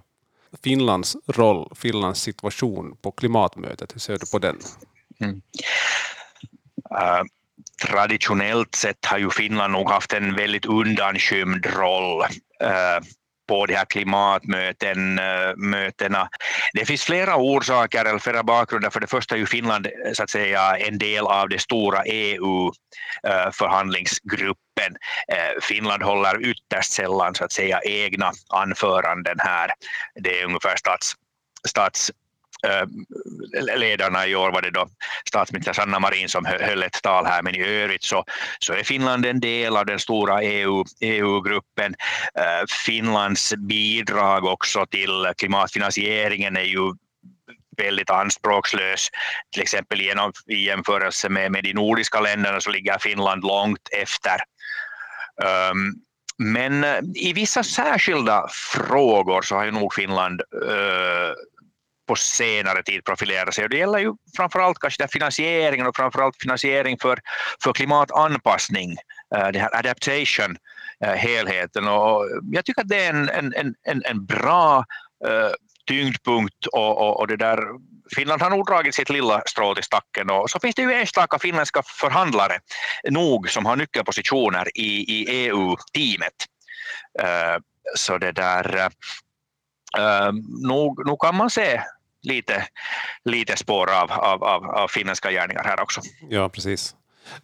Finlands 0.64 1.16
roll, 1.26 1.72
Finlands 1.76 2.20
situation 2.20 2.96
på 3.02 3.12
klimatmötet, 3.12 3.94
hur 3.94 4.00
ser 4.00 4.18
du 4.18 4.26
på 4.32 4.38
den? 4.38 4.58
Mm. 5.20 5.42
Uh, 6.92 7.22
traditionellt 7.82 8.74
sett 8.74 9.04
har 9.04 9.18
ju 9.18 9.30
Finland 9.30 9.72
nog 9.72 9.90
haft 9.90 10.12
en 10.12 10.34
väldigt 10.34 10.66
undanskymd 10.66 11.66
roll. 11.66 12.22
Uh, 12.22 13.06
på 13.46 13.66
de 13.66 13.74
här 13.74 13.84
klimatmötena. 13.84 16.20
Eh, 16.20 16.28
det 16.72 16.84
finns 16.84 17.04
flera 17.04 17.36
orsaker 17.36 18.04
eller 18.04 18.18
flera 18.18 18.42
bakgrunder. 18.42 18.90
För 18.90 19.00
det 19.00 19.06
första 19.06 19.34
är 19.34 19.38
ju 19.38 19.46
Finland 19.46 19.88
så 20.12 20.22
att 20.22 20.30
säga 20.30 20.76
en 20.76 20.98
del 20.98 21.26
av 21.26 21.48
det 21.48 21.58
stora 21.58 22.02
EU-förhandlingsgruppen. 22.04 24.96
Eh, 25.32 25.38
eh, 25.38 25.52
Finland 25.62 26.02
håller 26.02 26.46
ytterst 26.46 26.92
sällan 26.92 27.34
så 27.34 27.44
att 27.44 27.52
säga 27.52 27.80
egna 27.84 28.32
anföranden 28.48 29.36
här. 29.38 29.70
Det 30.14 30.40
är 30.40 30.44
ungefär 30.44 30.76
stats, 30.76 31.12
stats 31.68 32.12
ledarna 33.76 34.26
i 34.26 34.34
år 34.34 34.52
var 34.52 34.62
det 34.62 34.70
då 34.70 34.88
statsminister 35.28 35.72
Sanna 35.72 35.98
Marin 35.98 36.28
som 36.28 36.44
höll 36.44 36.82
ett 36.82 37.02
tal 37.02 37.26
här, 37.26 37.42
men 37.42 37.54
i 37.54 37.62
övrigt 37.62 38.04
så, 38.04 38.24
så 38.58 38.72
är 38.72 38.82
Finland 38.82 39.26
en 39.26 39.40
del 39.40 39.76
av 39.76 39.86
den 39.86 39.98
stora 39.98 40.42
EU, 40.42 40.84
EU-gruppen. 41.00 41.94
Eh, 42.38 42.66
Finlands 42.86 43.54
bidrag 43.56 44.44
också 44.44 44.86
till 44.86 45.32
klimatfinansieringen 45.36 46.56
är 46.56 46.60
ju 46.60 46.92
väldigt 47.76 48.10
anspråkslös. 48.10 49.08
Till 49.52 49.62
exempel 49.62 50.00
genom, 50.00 50.32
i 50.46 50.66
jämförelse 50.66 51.28
med, 51.28 51.52
med 51.52 51.64
de 51.64 51.72
nordiska 51.72 52.20
länderna 52.20 52.60
så 52.60 52.70
ligger 52.70 52.98
Finland 52.98 53.44
långt 53.44 53.88
efter. 53.92 54.40
Um, 55.70 55.94
men 56.38 56.84
eh, 56.84 56.98
i 57.14 57.32
vissa 57.32 57.62
särskilda 57.62 58.46
frågor 58.50 59.42
så 59.42 59.54
har 59.54 59.64
ju 59.64 59.70
nog 59.70 59.94
Finland 59.94 60.42
uh, 60.64 60.70
eh, 60.70 61.32
på 62.06 62.16
senare 62.16 62.82
tid 62.82 63.04
profilera 63.04 63.52
sig. 63.52 63.64
Och 63.64 63.70
det 63.70 63.76
gäller 63.76 63.98
ju 63.98 64.14
framförallt 64.36 64.78
kanske 64.78 65.08
finansieringen 65.08 65.86
och 65.86 65.96
framförallt 65.96 66.36
finansiering 66.40 66.98
för, 67.02 67.18
för 67.62 67.72
klimatanpassning, 67.72 68.96
eh, 69.36 69.48
det 69.48 69.58
här 69.58 69.76
adaptation 69.76 70.56
eh, 71.04 71.12
helheten. 71.12 71.88
Och 71.88 72.24
jag 72.52 72.64
tycker 72.64 72.82
att 72.82 72.88
det 72.88 73.04
är 73.04 73.10
en, 73.10 73.28
en, 73.28 73.74
en, 73.82 74.02
en 74.04 74.26
bra 74.26 74.84
uh, 75.26 75.50
tyngdpunkt 75.86 76.66
och, 76.66 76.98
och, 76.98 77.20
och 77.20 77.26
det 77.28 77.36
där 77.36 77.58
Finland 78.14 78.42
har 78.42 78.50
nog 78.50 78.66
dragit 78.66 78.94
sitt 78.94 79.10
lilla 79.10 79.42
strå 79.46 79.74
till 79.74 79.84
stacken 79.84 80.30
och 80.30 80.50
så 80.50 80.60
finns 80.60 80.74
det 80.74 80.82
ju 80.82 80.92
enstaka 80.92 81.38
finländska 81.38 81.82
förhandlare 82.00 82.58
nog 83.10 83.50
som 83.50 83.66
har 83.66 83.76
nyckelpositioner 83.76 84.68
i, 84.74 85.20
i 85.20 85.26
EU-teamet. 85.28 86.32
Så 87.94 88.18
det 88.18 88.32
där, 88.32 88.90
nog, 90.66 91.06
nog 91.06 91.20
kan 91.20 91.36
man 91.36 91.50
se 91.50 91.82
lite, 92.26 92.66
lite 93.24 93.56
spår 93.56 93.90
av, 93.90 94.12
av, 94.12 94.44
av, 94.44 94.64
av 94.64 94.88
finländska 94.88 95.30
gärningar 95.30 95.64
här 95.64 95.80
också. 95.80 96.00
Ja, 96.28 96.48
precis. 96.48 96.94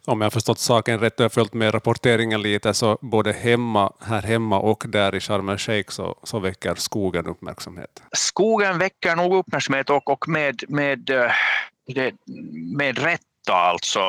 Om 0.05 0.21
jag 0.21 0.25
har 0.25 0.31
förstått 0.31 0.59
saken 0.59 0.99
rätt 0.99 1.19
och 1.19 1.33
följt 1.33 1.53
med 1.53 1.73
rapporteringen 1.73 2.41
lite 2.41 2.73
så 2.73 2.97
både 3.01 3.33
hemma, 3.33 3.93
här 4.01 4.21
hemma 4.21 4.59
och 4.59 4.83
där 4.87 5.15
i 5.15 5.19
Sharm 5.19 5.49
el-Sheikh 5.49 5.91
så, 5.91 6.15
så 6.23 6.39
väcker 6.39 6.75
skogen 6.75 7.25
uppmärksamhet. 7.25 8.03
Skogen 8.11 8.77
väcker 8.77 9.15
nog 9.15 9.35
uppmärksamhet 9.35 9.89
och, 9.89 10.09
och 10.09 10.27
med, 10.27 10.63
med, 10.67 11.09
eh, 11.09 12.13
med 12.77 12.97
rätt 12.97 13.21
alltså. 13.49 13.99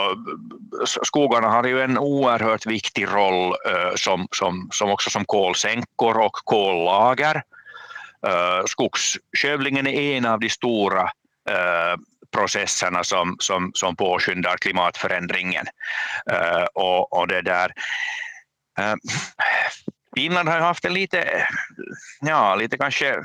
Skogarna 1.02 1.48
har 1.48 1.64
ju 1.64 1.80
en 1.80 1.98
oerhört 1.98 2.66
viktig 2.66 3.06
roll 3.06 3.46
uh, 3.46 3.94
som, 3.96 4.28
som, 4.30 4.68
som 4.72 4.90
också 4.90 5.10
som 5.10 5.24
kolsänkor 5.24 6.18
och 6.18 6.32
kollager. 6.32 7.42
Uh, 8.26 8.64
skogsskövlingen 8.66 9.86
är 9.86 10.16
en 10.16 10.26
av 10.26 10.40
de 10.40 10.50
stora 10.50 11.02
uh, 11.50 11.96
processerna 12.32 13.04
som, 13.04 13.36
som, 13.38 13.70
som 13.74 13.96
påskyndar 13.96 14.56
klimatförändringen. 14.56 15.66
Uh, 16.32 16.64
och, 16.74 17.12
och 17.12 17.28
det 17.28 17.42
där. 17.42 17.72
Finland 20.16 20.48
har 20.48 20.60
haft 20.60 20.84
en 20.84 20.94
lite, 20.94 21.46
ja, 22.20 22.54
lite 22.54 22.78
kanske 22.78 23.16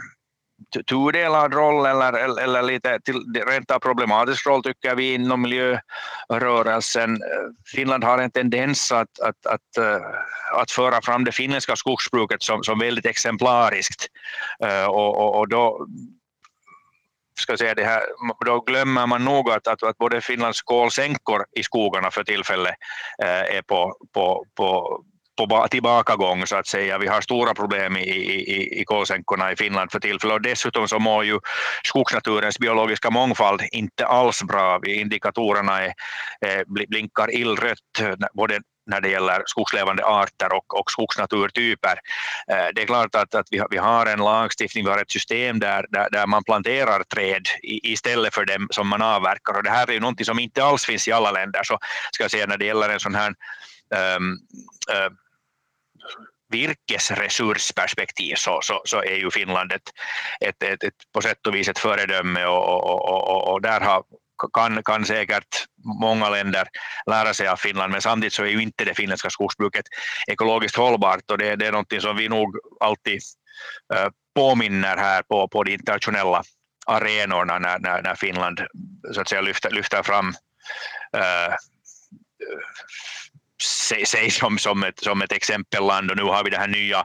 tudelad 0.88 1.54
roll 1.54 1.86
eller, 1.86 2.40
eller 2.40 2.62
lite 2.62 3.00
till, 3.00 3.44
rent 3.48 3.72
av 3.72 3.80
problematisk 3.80 4.48
roll 4.48 4.64
tycker 4.64 4.96
vi 4.96 5.14
inom 5.14 5.42
miljörörelsen. 5.42 7.18
Finland 7.74 8.04
har 8.04 8.18
en 8.18 8.32
tendens 8.32 8.92
att, 8.92 9.20
att, 9.20 9.46
att, 9.46 9.78
eh, 9.78 10.06
att 10.54 10.72
föra 10.72 11.02
fram 11.02 11.24
det 11.24 11.32
finländska 11.32 11.76
skogsbruket 11.76 12.44
som, 12.44 12.64
som 12.64 12.80
väldigt 12.80 13.06
exemplariskt 13.06 14.08
eh, 14.64 14.86
och, 14.86 15.18
och, 15.18 15.40
och 15.40 15.50
då 15.50 15.88
ska 17.40 17.58
säga 17.58 17.76
det 17.76 17.84
här, 17.84 18.02
då 18.46 18.60
glömmer 18.60 19.08
man 19.08 19.26
nog 19.26 19.50
att, 19.50 19.68
att, 19.68 19.84
att 19.84 19.98
både 19.98 20.22
Finlands 20.22 20.62
kolsänkor 20.62 21.46
i 21.56 21.64
skogarna 21.64 22.12
för 22.12 22.24
tillfället 22.24 22.76
eh, 23.24 23.58
är 23.58 23.62
på, 23.62 23.96
på, 24.14 24.46
på 24.56 25.02
på 25.48 25.68
tillbakagång 25.68 26.48
så 26.48 26.56
att 26.56 26.68
säga. 26.68 26.98
Vi 26.98 27.08
har 27.08 27.22
stora 27.22 27.54
problem 27.54 27.98
i, 27.98 28.10
i, 28.10 28.82
i 28.82 28.86
kolsänkorna 28.86 29.52
i 29.52 29.56
Finland 29.56 29.92
för 29.92 30.00
tillfället 30.00 30.36
och 30.36 30.42
dessutom 30.42 30.88
så 30.88 31.00
mår 31.00 31.26
ju 31.26 31.40
skogsnaturens 31.84 32.60
biologiska 32.60 33.10
mångfald 33.10 33.62
inte 33.72 34.06
alls 34.06 34.44
bra. 34.44 34.80
Indikatorerna 34.86 35.82
är, 35.82 35.94
blinkar 36.88 37.36
illrött 37.36 37.80
både 38.34 38.60
när 38.90 39.02
det 39.02 39.10
gäller 39.10 39.44
skogslevande 39.46 40.06
arter 40.06 40.54
och, 40.54 40.80
och 40.80 40.92
skogsnaturtyper. 40.92 42.00
Eh, 42.52 42.68
det 42.76 42.82
är 42.82 42.86
klart 42.86 43.16
att, 43.16 43.36
att 43.36 43.48
vi, 43.52 43.58
har, 43.58 43.68
vi 43.72 43.78
har 43.78 44.06
en 44.06 44.20
lagstiftning, 44.20 44.86
vi 44.86 44.92
har 44.92 45.02
ett 45.02 45.12
system 45.12 45.60
där, 45.60 45.86
där, 45.90 46.10
där 46.12 46.28
man 46.28 46.44
planterar 46.44 47.04
träd 47.04 47.48
i, 47.64 47.92
istället 47.92 48.34
för 48.34 48.46
dem 48.46 48.68
som 48.72 48.88
man 48.88 49.02
avverkar 49.02 49.58
och 49.58 49.64
det 49.64 49.70
här 49.70 49.90
är 49.90 49.94
ju 49.94 50.00
någonting 50.00 50.26
som 50.26 50.40
inte 50.40 50.64
alls 50.64 50.86
finns 50.86 51.08
i 51.08 51.12
alla 51.12 51.32
länder. 51.32 51.64
Så 51.64 51.78
ska 52.12 52.24
jag 52.24 52.32
säga 52.32 52.46
när 52.46 52.58
det 52.58 52.66
gäller 52.66 52.90
en 52.90 53.00
sån 53.00 53.16
här 53.16 53.34
um, 54.18 54.32
uh, 54.92 55.12
virkesresursperspektiv 56.50 58.36
så, 58.36 58.60
så, 58.62 58.82
så 58.86 59.04
är 59.04 59.16
ju 59.16 59.32
Finland 59.32 59.72
ett, 59.72 59.90
ett, 60.42 60.64
ett, 60.64 60.84
ett, 60.84 60.94
på 61.14 61.22
sätt 61.22 61.48
och 61.48 61.56
vis 61.56 61.68
ett 61.68 61.80
föredöme 61.80 62.46
och, 62.46 62.84
och, 62.84 63.10
och, 63.10 63.54
och 63.54 63.62
där 63.62 63.82
har, 63.82 64.04
kan, 64.54 64.84
kan 64.84 65.06
säkert 65.06 65.66
många 66.02 66.30
länder 66.30 66.68
lära 67.06 67.34
sig 67.34 67.48
av 67.48 67.56
Finland, 67.56 67.92
men 67.92 68.02
samtidigt 68.02 68.34
så 68.34 68.44
är 68.44 68.48
ju 68.48 68.62
inte 68.62 68.86
det 68.86 68.94
finländska 68.94 69.30
skogsbruket 69.30 69.86
ekologiskt 70.28 70.78
hållbart 70.78 71.32
och 71.32 71.38
det, 71.38 71.56
det 71.56 71.68
är 71.68 71.72
något 71.72 72.02
som 72.02 72.18
vi 72.18 72.30
nog 72.30 72.58
alltid 72.80 73.22
äh, 73.96 74.08
påminner 74.36 74.98
här 74.98 75.22
på, 75.22 75.48
på 75.48 75.64
de 75.64 75.74
internationella 75.74 76.44
arenorna 76.86 77.60
när, 77.60 77.80
när, 77.80 78.02
när 78.02 78.16
Finland 78.16 78.62
så 79.14 79.22
att 79.22 79.30
säga 79.30 79.42
lyfter, 79.42 79.72
lyfter 79.72 80.04
fram 80.04 80.34
äh, 81.18 81.54
sig 83.64 84.32
som, 84.32 84.58
som, 84.58 84.84
ett, 84.84 85.00
som 85.00 85.22
ett 85.22 85.32
exempelland. 85.32 86.12
Och 86.12 86.18
nu 86.18 86.24
har 86.24 86.44
vi 86.44 86.50
det 86.50 86.58
här 86.58 86.68
nya, 86.68 87.04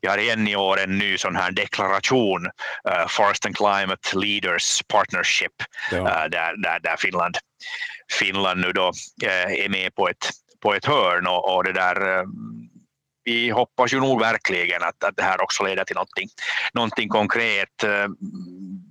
vi 0.00 0.08
har 0.08 0.18
igen 0.18 0.48
i 0.48 0.56
år 0.56 0.80
en 0.80 0.98
ny 0.98 1.18
sån 1.18 1.36
här 1.36 1.50
deklaration, 1.50 2.46
uh, 2.46 3.06
Forest 3.08 3.46
and 3.46 3.56
Climate 3.56 4.18
Leaders 4.18 4.82
Partnership, 4.88 5.52
ja. 5.90 5.98
uh, 5.98 6.30
där, 6.30 6.62
där, 6.62 6.80
där 6.80 6.96
Finland, 6.98 7.36
Finland 8.12 8.60
nu 8.60 8.72
då 8.72 8.92
uh, 9.24 9.64
är 9.64 9.68
med 9.68 9.94
på 9.94 10.08
ett, 10.08 10.30
på 10.62 10.74
ett 10.74 10.84
hörn. 10.84 11.26
Och, 11.26 11.56
och 11.56 11.64
det 11.64 11.72
där 11.72 12.24
vi 13.24 13.50
hoppas 13.50 13.92
ju 13.92 14.00
nog 14.00 14.20
verkligen 14.20 14.82
att, 14.82 15.04
att 15.04 15.16
det 15.16 15.22
här 15.22 15.42
också 15.42 15.64
leder 15.64 15.84
till 15.84 15.94
någonting, 15.94 16.28
någonting 16.72 17.08
konkret 17.08 17.84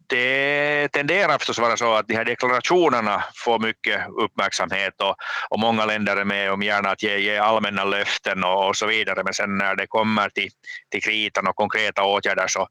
det 0.09 0.87
tenderar 0.91 1.37
förstås 1.37 1.59
vara 1.59 1.77
så 1.77 1.93
att 1.93 2.07
de 2.07 2.15
här 2.15 2.25
deklarationerna 2.25 3.23
får 3.35 3.59
mycket 3.59 4.01
uppmärksamhet 4.07 5.01
och, 5.01 5.15
och 5.49 5.59
många 5.59 5.85
länder 5.85 6.17
är 6.17 6.25
med 6.25 6.51
om 6.51 6.61
gärna 6.61 6.89
att 6.89 7.03
ge, 7.03 7.17
ge 7.17 7.37
allmänna 7.37 7.83
löften 7.83 8.43
och, 8.43 8.67
och, 8.67 8.75
så 8.75 8.85
vidare 8.85 9.23
men 9.23 9.33
sen 9.33 9.57
när 9.57 9.75
det 9.75 9.87
kommer 9.87 10.29
till, 10.29 10.49
till 10.91 11.01
kritan 11.01 11.47
och 11.47 11.55
konkreta 11.55 12.03
åtgärder 12.03 12.47
så, 12.47 12.67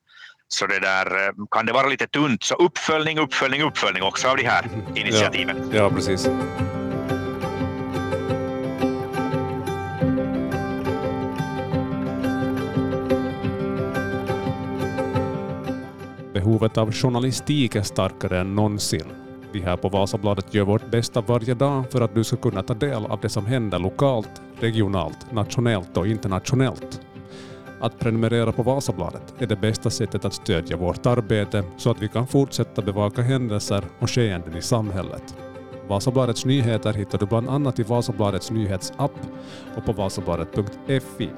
så 0.49 0.67
det 0.67 0.81
där, 0.81 1.33
kan 1.51 1.67
det 1.67 1.73
vara 1.73 1.87
lite 1.87 2.07
tunt. 2.07 2.43
Så 2.43 2.55
uppföljning, 2.55 3.19
uppföljning, 3.19 3.63
uppföljning 3.63 4.03
också 4.03 4.29
av 4.29 4.37
de 4.37 4.45
här 4.45 4.65
initiativen. 4.95 5.71
Ja, 5.73 5.79
ja 5.79 5.91
precis. 5.91 6.29
Behovet 16.55 16.79
av 16.79 16.93
journalistik 16.93 17.75
är 17.75 17.83
starkare 17.83 18.41
än 18.41 18.55
någonsin. 18.55 19.05
Vi 19.53 19.61
här 19.61 19.77
på 19.77 19.89
Vasabladet 19.89 20.55
gör 20.55 20.65
vårt 20.65 20.91
bästa 20.91 21.21
varje 21.21 21.55
dag 21.55 21.91
för 21.91 22.01
att 22.01 22.15
du 22.15 22.25
ska 22.25 22.37
kunna 22.37 22.63
ta 22.63 22.75
del 22.75 23.07
av 23.07 23.21
det 23.21 23.29
som 23.29 23.47
händer 23.47 23.79
lokalt, 23.79 24.43
regionalt, 24.61 25.33
nationellt 25.33 25.97
och 25.97 26.07
internationellt. 26.07 27.01
Att 27.81 27.99
prenumerera 27.99 28.53
på 28.53 28.63
Vasabladet 28.63 29.35
är 29.39 29.47
det 29.47 29.57
bästa 29.57 29.91
sättet 29.91 30.25
att 30.25 30.35
stödja 30.35 30.77
vårt 30.77 31.07
arbete 31.07 31.65
så 31.77 31.91
att 31.91 32.03
vi 32.03 32.09
kan 32.09 32.27
fortsätta 32.27 32.83
bevaka 32.83 33.23
händelser 33.23 33.85
och 33.99 34.11
skeenden 34.11 34.57
i 34.57 34.63
samhället. 34.63 35.37
Vasabladets 35.89 36.45
nyheter 36.45 36.93
hittar 36.93 37.19
du 37.19 37.27
bland 37.27 37.49
annat 37.49 37.79
i 37.79 37.83
Vasabladets 37.83 38.51
nyhetsapp 38.51 39.21
och 39.77 39.85
på 39.85 39.93
vasabladet.fi. 39.93 41.29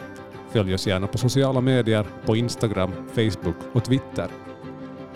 Följ 0.53 0.75
oss 0.75 0.87
gärna 0.87 1.07
på 1.07 1.19
sociala 1.19 1.61
medier, 1.61 2.07
på 2.27 2.37
Instagram, 2.37 2.93
Facebook 3.15 3.57
och 3.73 3.85
Twitter. 3.85 4.29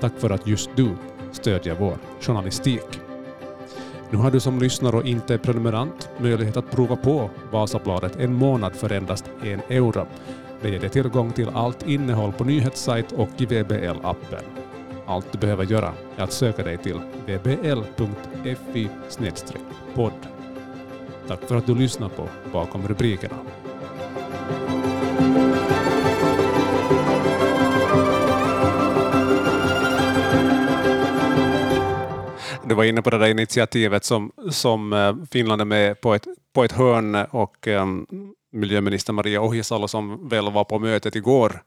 Tack 0.01 0.13
för 0.19 0.31
att 0.31 0.47
just 0.47 0.71
du 0.77 0.97
stödjer 1.33 1.75
vår 1.75 1.97
journalistik. 2.21 3.01
Nu 4.11 4.19
har 4.19 4.31
du 4.31 4.41
som 4.41 4.59
lyssnar 4.59 4.95
och 4.95 5.07
inte 5.07 5.35
är 5.35 5.39
prenumerant 5.39 6.09
möjlighet 6.19 6.57
att 6.57 6.71
prova 6.71 6.97
på 6.97 7.31
Vasabladet 7.53 8.17
en 8.17 8.35
månad 8.35 8.75
för 8.75 8.93
endast 8.93 9.25
en 9.43 9.61
euro. 9.69 10.07
Det 10.63 10.71
ger 10.71 10.81
dig 10.81 10.89
tillgång 10.89 11.33
till 11.33 11.49
allt 11.49 11.89
innehåll 11.89 12.33
på 12.33 12.45
nyhetssajt 12.45 13.13
och 13.13 13.29
i 13.39 13.47
VBL-appen. 13.47 14.45
Allt 15.07 15.33
du 15.33 15.39
behöver 15.39 15.65
göra 15.65 15.93
är 16.17 16.23
att 16.23 16.33
söka 16.33 16.63
dig 16.63 16.79
till 16.79 17.01
vbl.fi 17.27 18.89
podd. 19.95 20.13
Tack 21.29 21.41
för 21.41 21.57
att 21.57 21.67
du 21.67 21.75
lyssnar 21.75 22.09
på 22.09 22.29
Bakom 22.53 22.89
rubrikerna. 22.89 23.37
Du 32.71 32.75
var 32.75 32.85
inne 32.85 33.03
på 33.03 33.11
det 33.11 33.19
där 33.19 33.27
initiativet 33.27 34.05
som, 34.05 34.33
som 34.51 34.93
eh, 34.93 35.15
Finland 35.31 35.61
är 35.61 35.65
med 35.65 36.01
på 36.01 36.15
ett, 36.15 36.27
på 36.55 36.65
ett 36.65 36.73
hörn 36.73 37.15
och 37.15 37.67
um, 37.67 38.07
miljöminister 38.53 39.13
Maria 39.13 39.41
Ohisalo 39.41 39.89
som 39.89 40.29
väl 40.29 40.53
var 40.53 40.65
på 40.65 40.79
mötet 40.79 41.17
igår 41.17 41.63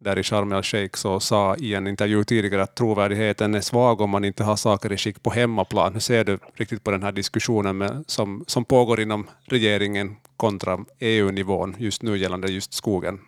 där 0.00 0.18
i 0.18 0.22
Sharm 0.22 0.52
el-Sheikh 0.52 0.96
så 0.96 1.20
sa 1.20 1.56
i 1.56 1.74
en 1.74 1.86
intervju 1.86 2.24
tidigare 2.24 2.62
att 2.62 2.76
trovärdigheten 2.76 3.54
är 3.54 3.60
svag 3.60 4.00
om 4.00 4.10
man 4.10 4.24
inte 4.24 4.44
har 4.44 4.56
saker 4.56 4.92
i 4.92 4.96
skick 4.96 5.22
på 5.22 5.30
hemmaplan. 5.30 5.92
Hur 5.92 6.00
ser 6.00 6.24
du 6.24 6.38
riktigt 6.54 6.84
på 6.84 6.90
den 6.90 7.02
här 7.02 7.12
diskussionen 7.12 7.78
med, 7.78 8.04
som, 8.06 8.44
som 8.46 8.64
pågår 8.64 9.00
inom 9.00 9.26
regeringen 9.44 10.16
kontra 10.36 10.78
EU-nivån 11.00 11.76
just 11.78 12.02
nu 12.02 12.18
gällande 12.18 12.48
just 12.48 12.74
skogen? 12.74 13.20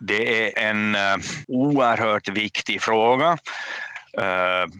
Det 0.00 0.52
är 0.52 0.70
en 0.70 0.94
uh, 0.94 1.24
oerhört 1.48 2.28
viktig 2.28 2.82
fråga. 2.82 3.32
Uh, 4.18 4.72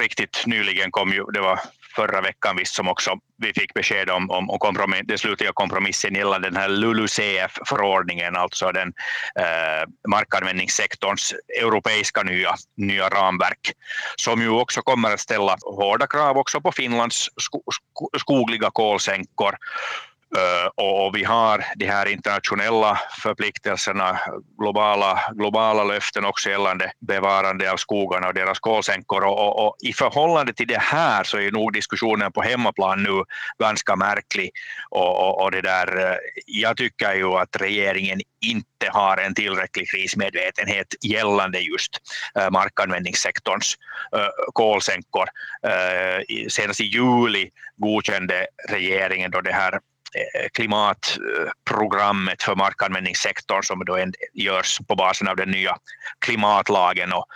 riktigt 0.00 0.42
nyligen 0.46 0.90
kom 0.90 1.12
ju, 1.12 1.24
det 1.24 1.40
var 1.40 1.60
förra 1.96 2.20
veckan 2.20 2.56
visst 2.56 2.74
som 2.74 2.88
också 2.88 3.18
vi 3.36 3.52
fick 3.52 3.74
besked 3.74 4.10
om, 4.10 4.30
om, 4.30 4.50
om 4.50 4.58
kompromiss, 4.58 5.00
den 5.04 5.18
slutliga 5.18 5.50
kompromissen 5.54 6.14
gällande 6.14 6.48
den 6.48 6.56
här 6.56 6.68
LULUCF-förordningen, 6.68 8.36
alltså 8.36 8.72
den 8.72 8.92
eh, 9.38 9.88
markanvändningssektorns 10.08 11.34
europeiska 11.60 12.22
nya, 12.22 12.54
nya 12.76 13.08
ramverk, 13.08 13.72
som 14.16 14.42
ju 14.42 14.48
också 14.48 14.82
kommer 14.82 15.14
att 15.14 15.20
ställa 15.20 15.56
hårda 15.62 16.06
krav 16.06 16.38
också 16.38 16.60
på 16.60 16.72
Finlands 16.72 17.28
sko, 17.36 17.62
sko, 17.72 18.10
skogliga 18.18 18.70
kolsänkor. 18.70 19.56
Eh, 20.36 20.84
och 20.84 21.16
vi 21.16 21.24
har 21.24 21.64
de 21.76 21.86
här 21.86 22.06
internationella 22.06 23.00
förpliktelserna, 23.22 24.20
globala, 24.58 25.20
globala 25.32 25.84
löften 25.84 26.24
också 26.24 26.50
gällande 26.50 26.92
bevarande 27.00 27.72
av 27.72 27.76
skogarna 27.76 28.28
och 28.28 28.34
deras 28.34 28.58
kolsänkor. 28.58 29.24
Och, 29.24 29.38
och, 29.38 29.66
och, 29.66 29.76
I 29.82 29.92
förhållande 29.92 30.52
till 30.52 30.66
det 30.66 30.80
här 30.80 31.24
så 31.24 31.38
är 31.38 31.50
nog 31.50 31.72
diskussionen 31.72 32.32
på 32.32 32.42
hemmaplan 32.42 33.02
nu 33.02 33.24
ganska 33.58 33.96
märklig. 33.96 34.50
Och, 34.90 35.42
och, 35.42 35.50
det 35.50 35.60
där, 35.60 36.10
eh, 36.10 36.16
jag 36.46 36.76
tycker 36.76 37.14
ju 37.14 37.32
att 37.32 37.56
regeringen 37.60 38.20
inte 38.40 38.90
har 38.90 39.16
en 39.16 39.34
tillräcklig 39.34 39.90
krismedvetenhet 39.90 40.86
gällande 41.00 41.58
just 41.58 41.98
eh, 42.38 42.50
markanvändningssektorns 42.50 43.74
kolsänkor. 44.52 45.28
Senast 46.48 46.80
i 46.80 46.84
juli 46.84 47.50
godkände 47.76 48.46
regeringen 48.68 49.30
då 49.30 49.40
det 49.40 49.52
här 49.52 49.80
Eh, 50.14 50.48
klimatprogrammet 50.52 52.42
för 52.42 52.54
markanvändningssektorn 52.54 53.62
som 53.62 53.84
då 53.84 53.98
görs 54.34 54.78
på 54.88 54.94
basen 54.94 55.28
av 55.28 55.36
den 55.36 55.50
nya 55.50 55.76
klimatlagen 56.18 57.12
och, 57.12 57.26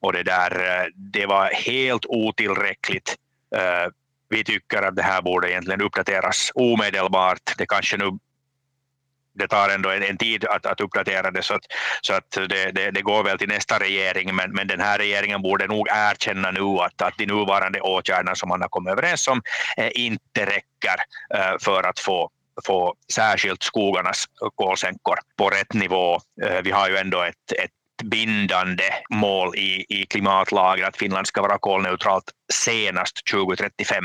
och 0.00 0.12
det 0.12 0.22
där, 0.22 0.50
eh, 0.50 0.86
det 0.94 1.26
var 1.26 1.50
helt 1.52 2.06
otillräckligt. 2.06 3.16
Eh, 3.56 3.90
vi 4.28 4.44
tycker 4.44 4.82
att 4.82 4.96
det 4.96 5.02
här 5.02 5.22
borde 5.22 5.50
egentligen 5.50 5.80
uppdateras 5.82 6.50
omedelbart. 6.54 7.54
Det 7.58 7.66
kanske 7.66 7.96
nu 7.96 8.18
det 9.34 9.48
tar 9.48 9.68
ändå 9.68 9.90
en, 9.90 10.02
en 10.02 10.16
tid 10.16 10.44
att, 10.44 10.66
att 10.66 10.80
uppdatera 10.80 11.30
det 11.30 11.42
så 11.42 11.54
att, 11.54 11.64
så 12.00 12.14
att 12.14 12.30
det, 12.30 12.70
det, 12.70 12.90
det, 12.90 13.02
går 13.02 13.24
väl 13.24 13.38
till 13.38 13.48
nästa 13.48 13.78
regering 13.78 14.34
men, 14.34 14.50
men 14.50 14.66
den 14.66 14.80
här 14.80 14.98
regeringen 14.98 15.42
borde 15.42 15.66
nog 15.66 15.88
erkänna 15.90 16.50
nu 16.50 16.60
att, 16.60 17.02
att 17.02 17.18
de 17.18 17.26
nuvarande 17.26 17.80
åtgärderna 17.80 18.34
som 18.34 18.48
man 18.48 18.60
har 18.60 18.68
kommit 18.68 18.92
överens 18.92 19.28
om 19.28 19.42
eh, 19.76 19.90
inte 19.94 20.46
räcker 20.46 20.96
eh, 21.34 21.58
för 21.60 21.82
att 21.88 22.00
få 22.00 22.30
få 22.66 22.94
särskilt 23.12 23.62
skogarnas 23.62 24.24
kolsänkor 24.54 25.16
på 25.36 25.50
rätt 25.50 25.72
nivå. 25.72 26.20
Eh, 26.42 26.62
vi 26.64 26.70
har 26.70 26.88
ju 26.88 26.96
ändå 26.96 27.22
ett, 27.22 27.52
ett 27.62 27.70
bindande 28.04 28.84
mål 29.10 29.56
i, 29.56 29.84
i 29.88 30.06
klimatlagen 30.06 30.86
att 30.86 30.96
Finland 30.96 31.26
ska 31.26 31.42
vara 31.42 31.58
kolneutralt 31.58 32.24
senast 32.52 33.26
2035. 33.30 34.04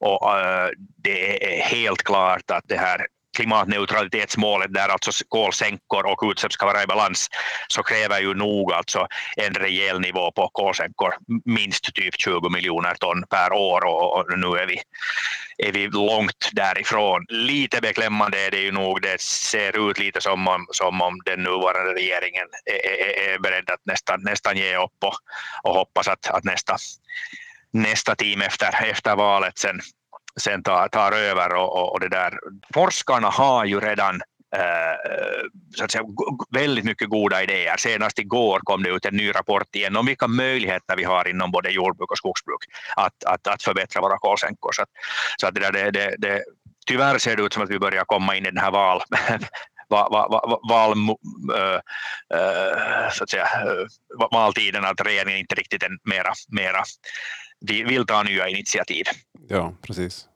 Och, 0.00 0.28
uh, 0.28 0.68
det 0.96 1.54
är 1.56 1.62
helt 1.62 2.02
klart 2.02 2.50
att 2.50 2.64
det 2.66 2.76
här 2.76 3.06
klimatneutralitetsmålet 3.36 4.74
där 4.74 4.88
alltså 4.88 5.24
kolsänkor 5.28 6.06
och 6.06 6.30
utsläpp 6.30 6.52
ska 6.52 6.66
vara 6.66 6.82
i 6.82 6.86
balans 6.86 7.28
så 7.68 7.82
kräver 7.82 8.20
ju 8.20 8.34
nog 8.34 8.72
alltså 8.72 9.06
en 9.36 9.54
rejäl 9.54 10.00
nivå 10.00 10.32
på 10.32 10.50
kolsänkor, 10.52 11.14
minst 11.44 11.94
typ 11.94 12.14
20 12.20 12.48
miljoner 12.48 12.94
ton 12.94 13.24
per 13.30 13.52
år 13.52 13.84
och, 13.84 14.38
nu 14.38 14.46
är 14.46 14.66
vi, 14.66 14.80
är 15.68 15.72
vi 15.72 15.88
långt 15.88 16.50
därifrån. 16.52 17.24
Lite 17.28 17.80
beklämmande 17.80 18.46
är 18.46 18.50
det 18.50 18.60
ju 18.60 18.72
nog, 18.72 19.02
det 19.02 19.20
ser 19.20 19.90
ut 19.90 19.98
lite 19.98 20.20
som 20.20 20.48
om, 20.48 20.66
som 20.70 21.02
om 21.02 21.20
den 21.24 21.42
nuvarande 21.42 21.94
regeringen 21.94 22.46
är, 22.64 22.90
är, 22.90 23.34
är 23.34 23.38
beredd 23.38 23.70
att 23.70 23.80
nästan, 23.84 24.20
nästan 24.22 24.56
ge 24.56 24.76
upp 24.76 25.04
och, 25.04 25.14
och 25.62 25.74
hoppas 25.74 26.08
att, 26.08 26.30
att 26.30 26.44
nästa 26.44 26.76
nästa 27.72 28.14
team 28.14 28.42
efter, 28.42 28.84
efter 28.90 29.16
valet 29.16 29.58
sen 29.58 29.80
sen 30.40 30.62
tar, 30.62 30.88
tar 30.88 31.12
över 31.12 31.54
och, 31.54 31.92
och, 31.92 32.00
det 32.00 32.08
där. 32.08 32.38
Forskarna 32.74 33.28
har 33.28 33.64
ju 33.64 33.80
redan 33.80 34.14
eh, 34.56 35.46
så 35.76 35.84
att 35.84 35.90
säga, 35.90 36.04
väldigt 36.50 36.84
mycket 36.84 37.08
goda 37.08 37.42
idéer. 37.42 37.76
Senast 37.76 38.18
igår 38.18 38.60
kom 38.62 38.82
det 38.82 38.90
ut 38.90 39.04
en 39.04 39.16
ny 39.16 39.30
rapport 39.30 39.76
igen 39.76 39.96
om 39.96 40.06
vilka 40.06 40.28
möjligheter 40.28 40.96
vi 40.96 41.04
har 41.04 41.28
inom 41.28 41.50
både 41.50 41.70
jordbruk 41.70 42.10
och 42.10 42.18
skogsbruk 42.18 42.64
att, 42.96 43.24
att, 43.24 43.46
att 43.46 43.62
förbättra 43.62 44.00
våra 44.00 44.18
kolsänkor. 44.18 44.72
Så, 44.72 44.82
att, 44.82 44.88
så 45.40 45.46
att 45.46 45.54
det, 45.54 45.60
där, 45.60 45.72
det, 45.72 45.90
det, 45.90 46.14
det, 46.18 46.42
tyvärr 46.86 47.18
ser 47.18 47.36
det 47.36 47.42
ut 47.42 47.52
som 47.52 47.62
att 47.62 47.70
vi 47.70 47.78
börjar 47.78 48.04
komma 48.04 48.36
in 48.36 48.46
i 48.46 48.50
den 48.50 48.62
här 48.62 48.70
val, 48.70 49.02
va, 49.88 50.08
va, 50.08 50.28
va, 50.28 50.60
val 50.68 50.92
äh, 51.58 53.10
så 53.12 53.24
att 53.24 53.30
säga, 53.30 53.46
valtiden, 54.30 54.84
att 54.84 55.00
regeringen 55.00 55.38
inte 55.38 55.54
riktigt 55.54 55.82
är 55.82 55.90
mera, 56.04 56.32
mera 56.48 56.82
vill 57.60 58.06
ta 58.06 58.22
nya 58.22 58.48
initiativ. 58.48 59.04
Ja, 59.48 59.74
precis. 59.82 60.28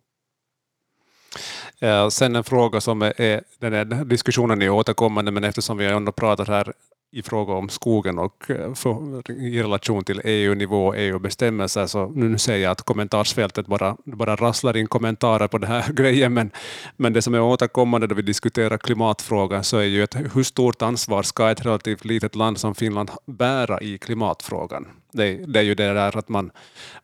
Eh, 1.80 2.08
sen 2.08 2.36
en 2.36 2.44
fråga 2.44 2.80
som 2.80 3.02
är, 3.02 3.42
den 3.60 3.72
här 3.72 4.04
diskussionen 4.04 4.62
är 4.62 4.70
återkommande, 4.70 5.30
men 5.30 5.44
eftersom 5.44 5.76
vi 5.76 5.86
ändå 5.86 6.12
pratar 6.12 6.46
här 6.46 6.72
i 7.12 7.22
fråga 7.22 7.52
om 7.52 7.68
skogen 7.68 8.18
och 8.18 8.50
eh, 8.50 8.74
för, 8.74 9.30
i 9.30 9.62
relation 9.62 10.04
till 10.04 10.20
EU-nivå 10.24 10.86
och 10.86 10.98
EU-bestämmelser 10.98 11.86
så 11.86 12.06
nu 12.06 12.38
ser 12.38 12.56
jag 12.56 12.70
att 12.70 12.82
kommentarsfältet 12.82 13.66
bara, 13.66 13.96
bara 14.04 14.36
rasslar 14.36 14.76
in 14.76 14.86
kommentarer 14.86 15.48
på 15.48 15.58
den 15.58 15.70
här 15.70 15.92
grejen 15.92 16.34
men, 16.34 16.50
men 16.96 17.12
det 17.12 17.22
som 17.22 17.34
är 17.34 17.40
återkommande 17.40 18.06
då 18.06 18.14
vi 18.14 18.22
diskuterar 18.22 18.78
klimatfrågan 18.78 19.64
så 19.64 19.76
är 19.76 19.84
ju 19.84 20.02
att 20.02 20.16
hur 20.34 20.42
stort 20.42 20.82
ansvar 20.82 21.22
ska 21.22 21.50
ett 21.50 21.66
relativt 21.66 22.04
litet 22.04 22.34
land 22.34 22.58
som 22.58 22.74
Finland 22.74 23.10
bära 23.26 23.80
i 23.80 23.98
klimatfrågan? 23.98 24.88
Det, 25.12 25.34
det 25.34 25.58
är 25.58 25.62
ju 25.64 25.74
det 25.74 25.92
där 25.94 26.16
att 26.16 26.28
man, 26.28 26.50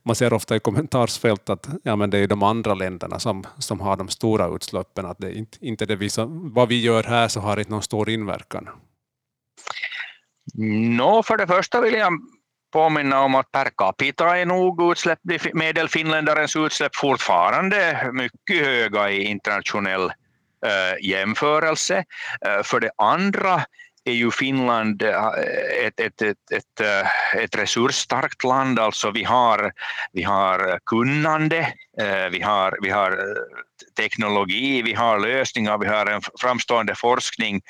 man 0.02 0.16
ser 0.16 0.32
ofta 0.32 0.56
i 0.56 0.60
kommentarsfält 0.60 1.50
att 1.50 1.68
ja, 1.82 1.96
men 1.96 2.10
det 2.10 2.18
är 2.18 2.26
de 2.26 2.42
andra 2.42 2.74
länderna 2.74 3.18
som, 3.18 3.44
som 3.58 3.80
har 3.80 3.96
de 3.96 4.08
stora 4.08 4.48
utsläppen, 4.54 5.06
att 5.06 5.18
det 5.18 5.34
inte, 5.34 5.58
inte 5.60 5.86
det 5.86 5.96
vi, 5.96 6.08
vad 6.54 6.68
vi 6.68 6.80
gör 6.80 7.02
här 7.02 7.28
så 7.28 7.40
har 7.40 7.58
inte 7.58 7.70
någon 7.70 7.82
stor 7.82 8.10
inverkan. 8.10 8.68
No, 10.54 11.22
för 11.22 11.36
det 11.36 11.46
första 11.46 11.80
vill 11.80 11.94
jag 11.94 12.12
påminna 12.72 13.20
om 13.20 13.34
att 13.34 13.52
per 13.52 13.70
capita 13.76 14.38
är 14.38 14.46
nog 14.46 14.92
utsläpp, 14.92 15.18
medelfinländarens 15.52 16.56
utsläpp 16.56 16.96
fortfarande 16.96 18.10
mycket 18.12 18.66
höga 18.66 19.10
i 19.10 19.24
internationell 19.24 20.04
eh, 20.66 21.08
jämförelse. 21.08 22.04
Eh, 22.46 22.62
för 22.62 22.80
det 22.80 22.90
andra 22.98 23.62
är 24.06 24.14
ju 24.14 24.30
Finland 24.30 25.02
eh, 25.02 25.26
ett, 25.86 26.00
ett, 26.00 26.22
ett, 26.22 26.52
ett, 26.52 26.80
eh, 26.80 27.42
ett 27.42 27.56
resursstarkt 27.56 28.44
land. 28.44 28.78
Alltså 28.78 29.10
vi 29.10 29.24
har, 29.24 29.72
vi 30.12 30.22
har 30.22 30.78
kunnande, 30.86 31.58
eh, 32.00 32.26
vi 32.30 32.40
har, 32.42 32.78
vi 32.82 32.90
har 32.90 33.36
teknologi, 33.96 34.82
vi 34.82 34.94
har 34.94 35.18
lösningar, 35.18 35.78
vi 35.78 35.86
har 35.86 36.06
en 36.06 36.20
framstående 36.40 36.94
forskning 36.94 37.60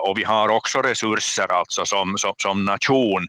och 0.00 0.18
vi 0.18 0.24
har 0.24 0.48
också 0.48 0.82
resurser 0.82 1.52
alltså 1.52 1.84
som, 1.84 2.18
som, 2.18 2.34
som 2.38 2.64
nation. 2.64 3.26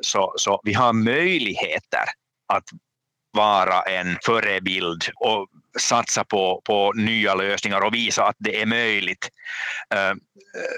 Så, 0.00 0.34
så 0.36 0.60
vi 0.64 0.72
har 0.72 0.92
möjligheter 0.92 2.04
att 2.48 2.64
vara 3.34 3.82
en 3.82 4.18
förebild 4.24 5.04
och 5.14 5.48
satsa 5.78 6.24
på, 6.24 6.62
på 6.64 6.92
nya 6.92 7.34
lösningar 7.34 7.80
och 7.80 7.94
visa 7.94 8.24
att 8.24 8.36
det 8.38 8.62
är 8.62 8.66
möjligt. 8.66 9.28
Eh, 9.94 10.14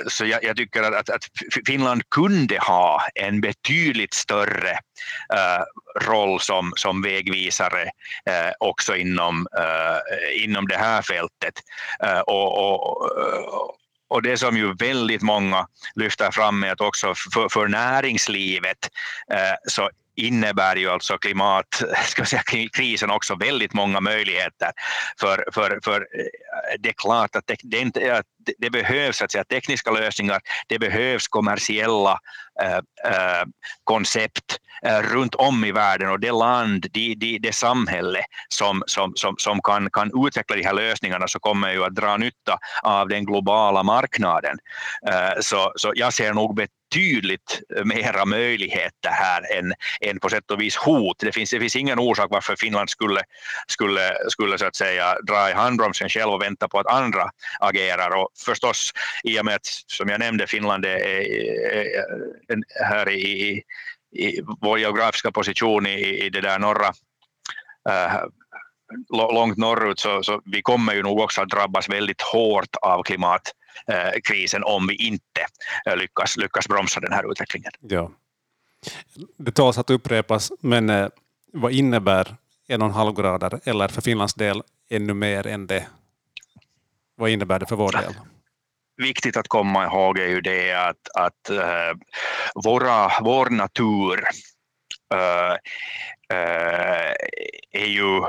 så 0.09 0.27
jag, 0.27 0.45
jag 0.45 0.57
tycker 0.57 0.83
att, 0.83 1.11
att, 1.11 1.25
Finland 1.67 2.11
kunde 2.11 2.59
ha 2.59 3.03
en 3.15 3.41
betydligt 3.41 4.15
större 4.15 4.71
eh, 5.35 5.63
roll 6.09 6.41
som, 6.41 6.73
som 6.77 7.03
vägvisare 7.03 7.83
eh, 8.31 8.53
också 8.61 8.97
inom, 8.97 9.47
inom 10.35 10.69
det 10.69 10.77
här 10.77 11.03
fältet. 11.03 11.55
och, 12.27 12.75
och 12.75 13.77
och 14.09 14.23
det 14.23 14.37
som 14.37 14.57
ju 14.57 14.75
väldigt 14.75 15.23
många 15.23 15.67
lyfter 15.95 16.31
fram 16.31 16.65
är 16.65 16.73
att 16.73 16.81
också 16.81 17.15
för, 17.35 17.49
för 17.49 17.69
näringslivet 17.69 18.79
så 19.69 19.91
innebär 20.17 20.77
ju 20.77 20.91
alltså 20.91 21.19
klimatkrisen 21.19 23.11
också 23.17 23.35
väldigt 23.35 23.75
många 23.75 24.01
möjligheter. 24.01 24.71
För, 25.21 25.45
för, 25.53 25.81
för 25.85 26.01
eh, 26.01 26.27
det 26.79 26.89
är 26.89 26.95
klart 26.97 27.37
att 27.37 27.47
det, 27.47 27.57
det, 27.63 27.79
inte, 27.79 28.23
det 28.59 28.71
behövs 28.71 29.23
att 29.23 29.33
säga, 29.33 29.45
tekniska 29.45 29.91
lösningar, 29.91 30.41
det 30.69 30.79
behövs 30.79 31.29
kommersiella 31.29 32.19
äh, 32.63 32.77
äh, 32.77 33.45
koncept 33.85 34.51
äh, 34.51 34.66
Eh, 34.83 35.03
runt 35.03 35.35
om 35.35 35.65
i 35.65 35.73
världen 35.73 36.11
och 36.11 36.21
det 36.21 36.33
land, 36.33 36.87
det, 36.93 37.15
det, 37.15 37.39
det 37.39 37.53
samhälle 37.53 38.25
som, 38.49 38.83
som, 38.87 39.13
som, 39.17 39.35
som 39.39 39.63
kan, 39.63 39.91
kan 39.91 40.27
utveckla 40.27 40.57
de 40.57 40.63
här 40.63 40.75
lösningarna 40.75 41.29
så 41.29 41.39
kommer 41.39 41.73
ju 41.73 41.85
att 41.85 41.95
dra 41.95 42.17
nytta 42.17 42.59
av 42.83 43.09
den 43.09 43.25
globala 43.25 43.83
marknaden. 43.83 44.59
Eh, 45.09 45.41
så, 45.41 45.73
så 45.77 45.93
jag 45.95 46.13
ser 46.13 46.35
nog 46.35 46.57
betydligt 46.57 47.61
mera 47.85 48.25
möjligheter 48.25 49.11
här 49.11 49.59
än, 49.59 49.73
än 50.01 50.21
på 50.21 50.29
sätt 50.29 50.51
och 50.51 50.61
vis 50.61 50.77
hot. 50.77 51.17
Det 51.19 51.33
finns, 51.33 51.51
det 51.51 51.61
finns 51.61 51.77
ingen 51.77 51.99
orsak 51.99 52.27
varför 52.31 52.57
Finland 52.57 52.91
skulle, 52.91 53.21
skulle, 53.67 54.13
skulle 54.29 54.59
så 54.59 54.67
att 54.67 54.77
säga 54.77 55.17
dra 55.27 55.51
i 55.51 55.53
handbromsen 55.53 56.09
själv 56.09 56.31
och 56.31 56.43
vänta 56.43 56.69
på 56.69 56.79
att 56.79 56.87
andra 56.87 57.31
agerar. 57.61 58.11
Och 58.17 58.29
förstås, 58.45 58.93
i 59.25 59.41
och 59.41 59.45
med 59.45 59.55
att, 59.55 59.67
som 59.87 60.09
jag 60.09 60.21
nämnde, 60.21 60.47
Finland 60.47 60.85
är, 60.85 60.97
är, 60.97 61.25
är 62.49 62.85
här 62.85 63.09
i, 63.11 63.63
i 64.13 64.41
vår 64.61 64.79
geografiska 64.79 65.33
position 65.33 65.87
i, 65.87 66.25
i 66.25 66.31
det 66.31 66.41
där 66.41 66.59
norra 66.59 66.87
äh, 67.89 68.23
långt 69.09 69.57
norrut 69.57 69.99
så, 69.99 70.23
så 70.23 70.41
vi 70.45 70.63
kommer 70.63 70.95
ju 70.95 71.03
nog 71.03 71.21
också 71.21 71.43
att 71.43 71.49
drabbas 71.49 71.89
väldigt 71.89 72.23
hårt 72.23 72.77
av 72.83 73.03
klimatkrisen 73.03 74.63
Eh, 74.63 74.75
om 74.75 74.87
vi 74.87 74.95
inte 74.95 75.47
eh, 75.87 75.97
lyckas, 75.97 76.37
lyckas 76.37 76.69
bromsa 76.69 77.01
den 77.01 77.13
här 77.13 77.33
utvecklingen. 77.33 77.73
Ja. 77.81 78.11
Det 79.37 79.53
tåls 79.53 79.79
att 79.79 79.91
upprepas, 79.91 80.53
men 80.61 80.91
eh, 80.91 81.09
vad 81.53 81.73
innebär 81.73 82.37
en 82.67 82.83
och 82.83 82.89
en 82.89 82.95
halv 82.95 83.15
grader 83.15 83.61
eller 83.65 83.89
för 83.89 84.03
Finlands 84.03 84.35
del 84.35 84.63
ännu 84.89 85.15
mer 85.15 85.47
än 85.47 85.67
det? 85.67 85.87
Vad 87.15 87.31
innebär 87.31 87.59
det 87.59 87.67
för 87.67 87.77
vår 87.77 87.93
del? 87.93 88.15
Viktigt 88.97 89.37
att 89.37 89.49
komma 89.49 89.85
ihåg 89.85 90.19
är 90.19 90.29
ju 90.29 90.41
det 90.41 90.73
att, 90.73 91.09
att 91.15 91.51
uh, 91.51 91.93
våra, 92.65 93.11
vår 93.21 93.51
natur 93.51 94.29
uh, 95.15 95.53
uh, 96.33 97.13
är 97.73 97.87
ju 97.87 98.23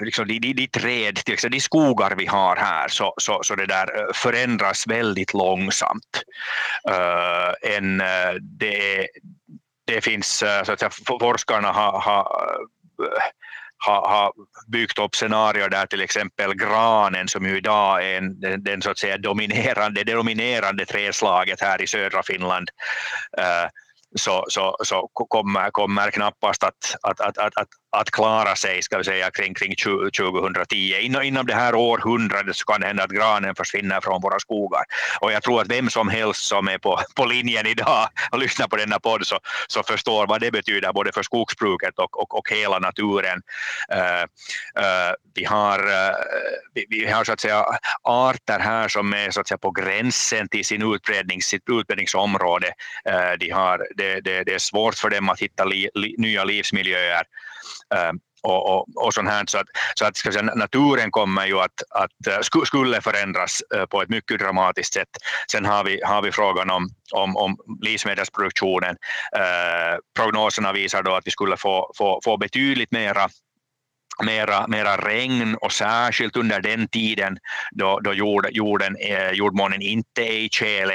liksom 0.00 0.28
de, 0.28 0.38
de, 0.38 0.52
de 0.52 0.66
träd, 0.66 1.16
till 1.16 1.34
exempel 1.34 1.58
de 1.58 1.60
skogar 1.60 2.14
vi 2.16 2.26
har 2.26 2.56
här, 2.56 2.88
så, 2.88 3.14
så, 3.16 3.40
så 3.42 3.54
det 3.54 3.66
där 3.66 4.12
förändras 4.14 4.86
väldigt 4.86 5.34
långsamt. 5.34 6.22
Uh, 6.90 7.74
en, 7.76 8.02
det, 8.40 9.08
det 9.86 10.00
finns, 10.00 10.38
så 10.38 10.72
att 10.72 10.80
säga, 10.80 10.90
forskarna 11.20 11.72
har, 11.72 12.00
har 12.00 12.46
har, 13.78 14.00
ha 14.00 14.32
byggt 14.66 14.98
upp 14.98 15.16
scenarier 15.16 15.68
där 15.68 15.86
till 15.86 16.00
exempel 16.00 16.54
granen 16.54 17.28
som 17.28 17.46
ju 17.46 17.56
idag 17.56 18.04
är 18.04 18.18
en, 18.18 18.40
den, 18.40 18.62
den 18.62 18.82
så 18.82 18.90
att 18.90 18.98
säga 18.98 19.18
dominerande, 19.18 20.04
det 20.04 20.12
dominerande 20.12 20.86
träslaget 20.86 21.60
här 21.60 21.82
i 21.82 21.86
södra 21.86 22.22
Finland 22.22 22.70
uh, 23.38 23.68
så, 24.16 24.44
så, 24.48 24.76
så 24.84 25.08
kommer, 25.12 25.70
kommer 25.70 26.10
knappast 26.10 26.64
att, 26.64 26.96
att, 27.02 27.20
att, 27.20 27.38
att, 27.38 27.56
att 27.56 27.68
att 27.90 28.10
klara 28.10 28.56
sig 28.56 28.82
ska 28.82 28.98
vi 28.98 29.04
säga, 29.04 29.30
kring, 29.30 29.54
kring 29.54 29.74
2010. 29.76 30.94
Inom, 31.00 31.22
inom 31.22 31.46
det 31.46 31.54
här 31.54 31.74
århundradet 31.74 32.56
så 32.56 32.64
kan 32.64 32.80
det 32.80 32.86
hända 32.86 33.04
att 33.04 33.10
granen 33.10 33.54
försvinner 33.54 34.00
från 34.00 34.22
våra 34.22 34.38
skogar. 34.38 34.82
Och 35.20 35.32
jag 35.32 35.42
tror 35.42 35.60
att 35.60 35.70
vem 35.70 35.90
som 35.90 36.08
helst 36.08 36.44
som 36.44 36.68
är 36.68 36.78
på, 36.78 37.00
på 37.14 37.24
linjen 37.24 37.66
idag 37.66 38.08
och 38.30 38.38
lyssnar 38.38 38.68
på 38.68 38.76
denna 38.76 38.98
podd 38.98 39.26
så, 39.26 39.38
så 39.68 39.82
förstår 39.82 40.26
vad 40.26 40.40
det 40.40 40.50
betyder 40.50 40.92
både 40.92 41.12
för 41.12 41.22
skogsbruket 41.22 41.98
och, 41.98 42.22
och, 42.22 42.38
och 42.38 42.50
hela 42.50 42.78
naturen. 42.78 43.42
Uh, 43.92 44.22
uh, 44.82 45.14
vi, 45.34 45.44
har, 45.44 45.78
uh, 45.78 46.14
vi, 46.74 46.86
vi, 46.88 47.06
har 47.06 47.24
så 47.24 47.32
att 47.32 47.40
säga 47.40 47.64
arter 48.02 48.58
här 48.58 48.88
som 48.88 49.12
är 49.12 49.30
så 49.30 49.40
att 49.40 49.48
säga, 49.48 49.58
på 49.58 49.70
gränsen 49.70 50.48
till 50.48 50.64
sin 50.64 50.94
utbredning, 50.94 51.42
sitt 51.42 51.62
utbredningsområde. 51.70 52.72
de 53.38 53.50
har, 53.50 53.86
det, 53.98 54.20
det, 54.20 54.44
det, 54.44 54.54
är 54.54 54.58
svårt 54.58 54.94
för 54.94 55.10
dem 55.10 55.28
att 55.28 55.40
hitta 55.40 55.64
li, 55.64 55.90
li, 55.94 56.14
nya 56.18 56.44
livsmiljöer. 56.44 57.22
Ehm, 57.94 58.18
och, 58.42 58.74
och, 58.74 59.06
och 59.06 59.14
sånt 59.14 59.28
här. 59.28 59.44
Så 59.46 59.58
att, 59.58 59.66
så 59.94 60.04
att 60.04 60.16
ska 60.16 60.32
säga, 60.32 60.42
naturen 60.42 61.10
kommer 61.10 61.46
ju 61.46 61.60
att, 61.60 61.82
att 61.90 62.26
eh, 62.26 62.62
skulle 62.64 63.00
förändras 63.00 63.62
eh, 63.74 63.84
på 63.84 64.02
ett 64.02 64.08
mycket 64.08 64.38
dramatiskt 64.38 64.94
sätt. 64.94 65.08
Sen 65.50 65.64
har 65.64 65.84
vi, 65.84 66.00
har 66.04 66.22
vi 66.22 66.32
frågan 66.32 66.70
om, 66.70 66.88
om, 67.12 67.36
om 67.36 67.56
livsmedelsproduktionen. 67.82 68.96
Eh, 69.36 69.98
prognoserna 70.16 70.72
visar 70.72 71.02
då 71.02 71.14
att 71.14 71.26
vi 71.26 71.30
skulle 71.30 71.56
få, 71.56 71.92
få, 71.98 72.20
få 72.24 72.36
betydligt 72.36 72.92
mera 72.92 73.28
mera, 74.24 74.66
mera 74.66 74.96
regn 74.96 75.54
och 75.54 75.72
särskilt 75.72 76.36
under 76.36 76.60
den 76.60 76.88
tiden 76.88 77.38
då, 77.70 78.00
då 78.00 78.14
jord, 78.14 78.48
jorden, 78.50 78.96
eh, 78.96 79.30
jordmånen 79.30 79.82
inte 79.82 80.22
är 80.22 80.38
i 80.38 80.48
tjäle, 80.52 80.94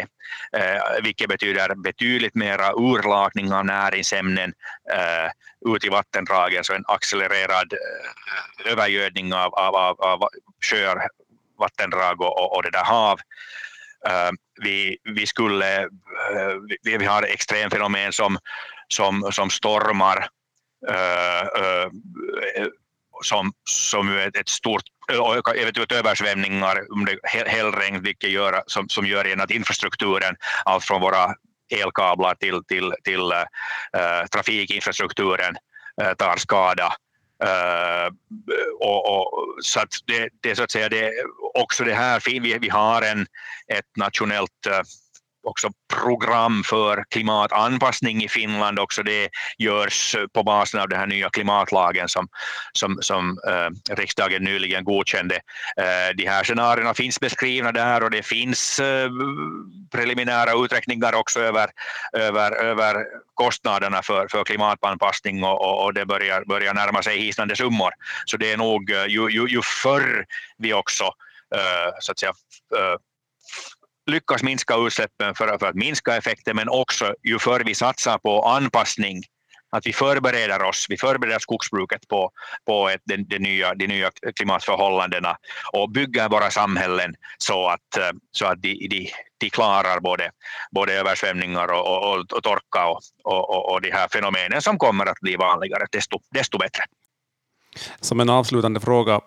eh, 0.58 1.04
vilket 1.04 1.30
betyder 1.30 1.76
betydligt 1.76 2.36
mera 2.36 2.74
urlakning 2.74 3.54
av 3.54 3.66
näringsämnen 3.66 4.54
eh, 4.94 5.32
ut 5.76 5.86
i 5.86 5.90
vattendragen, 5.90 6.64
så 6.64 6.74
en 6.74 6.84
accelererad 6.88 7.74
eh, 7.74 8.72
övergödning 8.72 9.34
av, 9.34 9.54
av, 9.54 9.76
av, 9.76 10.02
av 10.02 10.30
sjöar, 10.62 11.08
vattendrag 11.60 12.22
och, 12.22 12.56
och 12.56 12.64
det 12.64 12.72
där 12.72 12.84
hav. 12.84 13.20
Uh, 14.08 14.32
vi, 14.62 14.98
vi, 15.04 15.26
skulle, 15.28 15.84
uh, 15.84 15.90
vi, 16.84 16.98
vi 16.98 17.06
har 17.06 17.24
extremfenomen 17.24 18.14
som, 18.14 18.38
som, 18.88 19.32
som 19.32 19.50
stormar, 19.50 20.28
uh, 20.90 21.88
som, 23.24 23.54
som 23.70 24.10
är 24.10 24.40
ett 24.40 24.50
stort 24.50 24.84
eventuellt 25.56 25.92
översvämningar, 25.92 26.92
om 26.92 27.06
det 27.06 27.20
hällregn, 27.50 28.04
vilket 28.04 28.30
gör, 28.30 28.64
som, 28.68 28.90
som 28.90 29.06
gör 29.06 29.26
igen 29.26 29.42
att 29.42 29.52
infrastrukturen, 29.52 30.36
allt 30.66 30.84
från 30.84 31.02
våra 31.02 31.36
elkablar 31.70 32.36
till, 32.36 32.64
till, 32.68 32.94
till 33.04 33.32
äh, 33.32 34.28
trafikinfrastrukturen 34.32 35.56
äh, 36.02 36.14
tar 36.14 36.38
skada. 36.38 36.94
Äh, 37.44 38.14
och, 38.80 39.18
och, 39.18 39.58
så 39.62 39.80
att 39.80 39.90
det, 40.06 40.30
det, 40.42 40.56
så 40.56 40.64
att 40.64 40.72
säga, 40.72 40.90
det, 40.90 41.12
också 41.54 41.84
det 41.84 41.94
här, 41.94 42.22
vi, 42.26 42.58
vi 42.58 42.70
har 42.70 43.02
en, 43.02 43.22
ett 43.68 43.98
nationellt 43.98 44.68
också 45.44 45.70
program 46.04 46.64
för 46.64 47.04
klimatanpassning 47.10 48.24
i 48.24 48.30
Finland. 48.30 48.80
Också 48.80 49.04
det 49.04 49.30
görs 49.58 50.16
på 50.34 50.44
basen 50.44 50.80
av 50.80 50.90
den 50.90 51.00
här 51.00 51.08
nya 51.08 51.30
klimatlagen 51.30 52.10
som, 52.10 52.28
som, 52.74 52.98
som 53.02 53.40
eh, 53.48 53.96
riksdagen 53.96 54.44
nyligen 54.44 54.84
godkände. 54.84 55.36
Eh, 55.78 56.16
de 56.16 56.26
här 56.26 56.44
scenarierna 56.44 56.94
finns 56.94 57.20
beskrivna 57.20 57.72
där 57.72 58.04
och 58.04 58.12
det 58.12 58.24
finns 58.24 58.80
eh, 58.80 59.10
preliminära 59.92 60.66
uträkningar 60.66 61.16
också 61.16 61.40
över, 61.40 61.70
över, 62.14 62.52
över 62.52 63.06
kostnaderna 63.34 64.02
för, 64.02 64.28
för 64.28 64.44
klimatanpassning 64.44 65.44
och, 65.44 65.84
och, 65.84 65.94
det 65.94 66.06
börjar, 66.06 66.44
börjar 66.46 66.74
närma 66.74 67.04
sig 67.04 67.20
hisnande 67.20 67.56
summor. 67.56 67.92
Så 68.26 68.38
det 68.38 68.52
är 68.52 68.58
nog 68.58 68.92
eh, 68.92 69.06
ju, 69.06 69.30
ju, 69.30 69.48
ju 69.48 69.62
förr 69.62 70.26
vi 70.58 70.74
också 70.74 71.04
eh, 71.56 71.94
så 72.00 72.12
att 72.12 72.20
säga, 72.20 72.34
eh, 72.78 72.98
lyckas 74.12 74.44
minska 74.44 74.76
utsläppen 74.76 75.36
för, 75.36 75.58
för 75.58 75.66
att 75.66 75.76
minska 75.76 76.18
effekten, 76.18 76.56
men 76.56 76.70
också 76.70 77.16
ju 77.24 77.40
förr 77.40 77.64
vi 77.66 77.76
satsar 77.76 78.18
på 78.18 78.42
anpassning 78.42 79.24
att 79.76 79.86
vi 79.88 79.94
förbereder 79.94 80.64
oss, 80.64 80.86
vi 80.90 80.98
förbereder 80.98 81.40
skogsbruket 81.40 82.08
på, 82.08 82.32
på 82.66 82.90
ett, 82.90 83.02
de, 83.06 83.18
de, 83.18 83.40
nya, 83.40 83.74
de 83.74 83.88
nya 83.88 84.12
klimatförhållandena 84.36 85.38
och 85.74 85.90
bygger 85.90 86.30
våra 86.30 86.52
samhällen 86.52 87.16
så 87.38 87.68
att, 87.68 88.20
så 88.32 88.46
att 88.46 88.62
de, 88.62 88.88
de, 88.90 89.10
de 89.38 89.50
klarar 89.50 90.00
både, 90.00 90.32
både 90.72 90.94
översvämningar 90.94 91.68
och, 91.68 92.14
och, 92.14 92.34
och 92.34 92.44
torka 92.44 92.88
och, 92.88 93.02
och, 93.24 93.74
och 93.74 93.82
de 93.82 93.92
här 93.92 94.08
fenomenen 94.08 94.62
som 94.62 94.78
kommer 94.78 95.06
att 95.06 95.20
bli 95.20 95.36
vanligare, 95.36 95.86
desto, 95.92 96.20
desto 96.32 96.58
bättre. 96.58 96.84
Som 98.00 98.20
en 98.20 98.30
avslutande 98.30 98.80
fråga, 98.80 99.22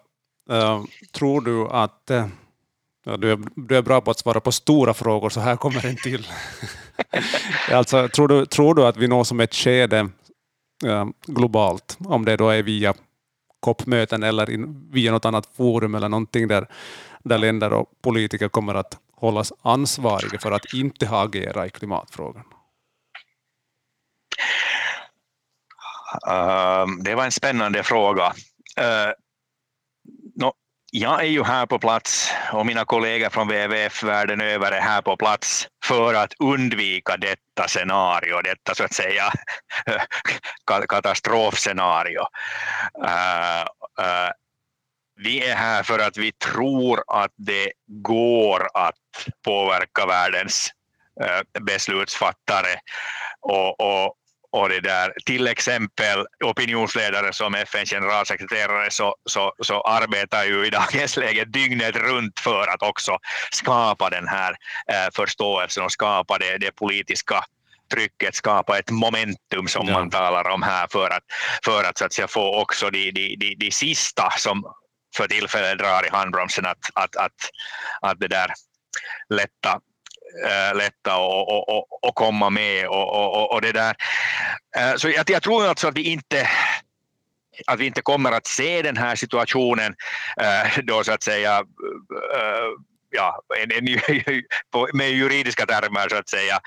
eh, 0.51 0.83
tror 1.13 1.41
du 1.41 1.69
att 1.69 2.11
eh, 2.11 2.27
äh, 3.07 3.19
du, 3.19 3.33
är, 3.33 3.39
du 3.55 3.77
är 3.77 3.83
bra 3.83 4.01
på 4.01 4.11
att 4.11 4.19
svara 4.19 4.41
på 4.41 4.53
stora 4.53 4.95
frågor, 4.95 5.31
så 5.31 5.41
här 5.41 5.57
kommer 5.57 5.87
en 5.87 5.97
till. 5.97 6.27
alltså, 7.73 8.09
tror, 8.09 8.29
du, 8.29 8.47
tror 8.47 8.75
du 8.75 8.87
att 8.87 8.97
vi 8.97 9.09
når 9.09 9.25
som 9.25 9.41
ett 9.41 9.55
skede 9.55 10.09
globalt, 11.27 11.97
om 12.05 12.25
det 12.25 12.37
då 12.37 12.49
är 12.49 12.63
via 12.63 12.95
COP-möten 13.61 14.23
eller 14.23 14.51
in, 14.51 14.91
via 14.93 15.13
något 15.13 15.25
annat 15.25 15.49
forum 15.57 15.95
eller 15.95 16.09
någonting 16.09 16.49
där, 16.49 16.67
där 17.25 17.39
länder 17.39 17.73
och 17.73 17.91
politiker 18.03 18.49
kommer 18.49 18.75
att 18.75 18.99
hållas 19.17 19.53
ansvariga 19.63 20.39
för 20.39 20.53
att 20.53 20.75
inte 20.75 21.07
ha 21.07 21.25
agerat 21.25 21.67
i 21.67 21.71
klimatfrågan? 21.71 22.45
Uh, 26.29 26.87
det 27.05 27.15
var 27.15 27.25
en 27.25 27.33
spännande 27.33 27.83
fråga. 27.83 28.27
Uh, 28.81 29.11
no, 29.11 29.26
jag 30.99 31.21
är 31.21 31.29
ju 31.29 31.45
här 31.45 31.67
på 31.67 31.79
plats 31.79 32.31
och 32.53 32.67
mina 32.67 32.85
kollegor 32.85 33.29
från 33.29 33.49
WWF 33.49 34.03
världen 34.03 34.41
över 34.41 34.73
är 34.73 34.81
här 34.81 35.03
på 35.03 35.17
plats 35.17 35.69
för 35.85 36.15
att 36.15 36.33
undvika 36.39 37.17
detta 37.17 37.69
scenario, 37.69 38.43
detta 38.43 38.75
så 38.75 38.85
att 38.85 38.93
säga 38.93 39.33
katastrofscenario. 40.89 42.21
Uh, 43.05 43.63
uh, 44.05 44.31
vi 45.17 45.49
är 45.49 45.55
här 45.55 45.83
för 45.83 45.99
att 45.99 46.17
vi 46.17 46.33
tror 46.33 47.03
att 47.07 47.33
det 47.37 47.73
går 47.87 48.69
att 48.75 48.95
påverka 49.45 50.07
världens 50.07 50.71
uh, 51.23 51.63
beslutsfattare 51.63 52.81
och, 53.41 53.81
och, 53.81 54.15
och 54.57 54.69
det 54.69 54.81
där, 54.81 55.13
till 55.27 55.47
exempel 55.47 56.27
opinionsledare 56.45 57.33
som 57.33 57.55
FNs 57.55 57.91
generalsekreterare 57.91 58.91
så, 58.91 59.15
så, 59.25 59.53
så 59.63 59.81
arbetar 59.81 60.45
ju 60.45 60.67
i 60.67 60.71
dagens 60.71 61.17
läge 61.23 61.45
dygnet 61.45 61.97
runt 61.97 62.41
för 62.41 62.67
att 62.69 62.83
också 62.83 63.19
skapa 63.51 64.11
den 64.11 64.29
här 64.29 64.51
eh, 64.93 65.09
förståelsen 65.15 65.85
och 65.85 65.93
skapa 65.93 66.39
det, 66.39 66.59
det 66.59 66.73
politiska 66.73 67.45
trycket, 67.93 68.35
skapa 68.35 68.79
ett 68.79 68.91
momentum 68.91 69.69
som 69.69 69.89
ja. 69.89 69.93
man 69.93 70.11
talar 70.11 70.49
om 70.49 70.63
här 70.63 70.87
för 70.91 71.11
att, 71.11 71.25
för 71.65 71.85
att, 71.85 71.99
så 71.99 72.05
att 72.05 72.13
säga, 72.13 72.29
få 72.29 72.61
också 72.63 72.91
de, 72.91 73.11
de, 73.11 73.37
de, 73.37 73.55
de 73.55 73.71
sista 73.71 74.31
som 74.39 74.65
för 75.17 75.29
tillfället 75.29 75.79
drar 75.79 76.07
i 76.07 76.09
handbromsen 76.11 76.67
att, 76.67 76.91
att, 76.95 77.17
att, 77.17 77.51
att 78.01 78.21
det 78.21 78.29
där 78.29 78.53
lätta 79.29 79.81
äh, 80.45 80.77
lätta 80.77 81.17
och, 81.17 81.69
och, 81.69 82.05
och, 82.05 82.15
komma 82.15 82.51
med 82.51 82.89
och, 82.89 83.09
och, 83.15 83.53
och 83.53 83.61
det 83.61 83.73
där. 83.73 83.95
Äh, 84.77 84.95
så 84.97 85.09
jag, 85.09 85.31
jag 85.31 85.43
tror 85.43 85.67
alltså 85.67 85.89
att 85.89 85.97
vi 85.97 86.03
inte 86.03 86.49
att 87.67 87.81
vi 87.81 87.87
inte 87.87 88.03
kommer 88.03 88.33
att 88.33 88.47
se 88.47 88.83
den 88.83 88.97
här 88.97 89.17
situationen 89.17 89.95
äh, 90.43 90.79
då 90.83 91.05
så 91.05 91.13
att 91.13 91.23
säga 91.23 91.63
ja, 93.11 93.43
en, 93.63 93.73
en, 93.73 94.01
med 94.93 95.11
juridiska 95.11 95.67
termer 95.67 96.09
så 96.09 96.17
att 96.17 96.29
säga 96.29 96.61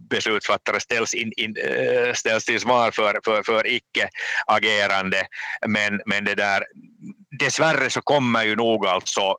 beslutsfattare 0.00 0.80
ställs, 0.80 1.14
in, 1.14 1.32
in, 1.36 1.56
ställs 2.14 2.44
till 2.44 2.60
svar 2.60 2.90
för, 2.90 3.20
för, 3.24 3.42
för 3.42 3.66
icke-agerande. 3.66 5.26
Men, 5.66 6.00
men 6.06 6.24
det 6.24 6.34
där, 6.34 6.64
dessvärre 7.38 7.90
så 7.90 8.00
kommer 8.00 8.44
ju 8.44 8.56
nog 8.56 8.86
alltså 8.86 9.36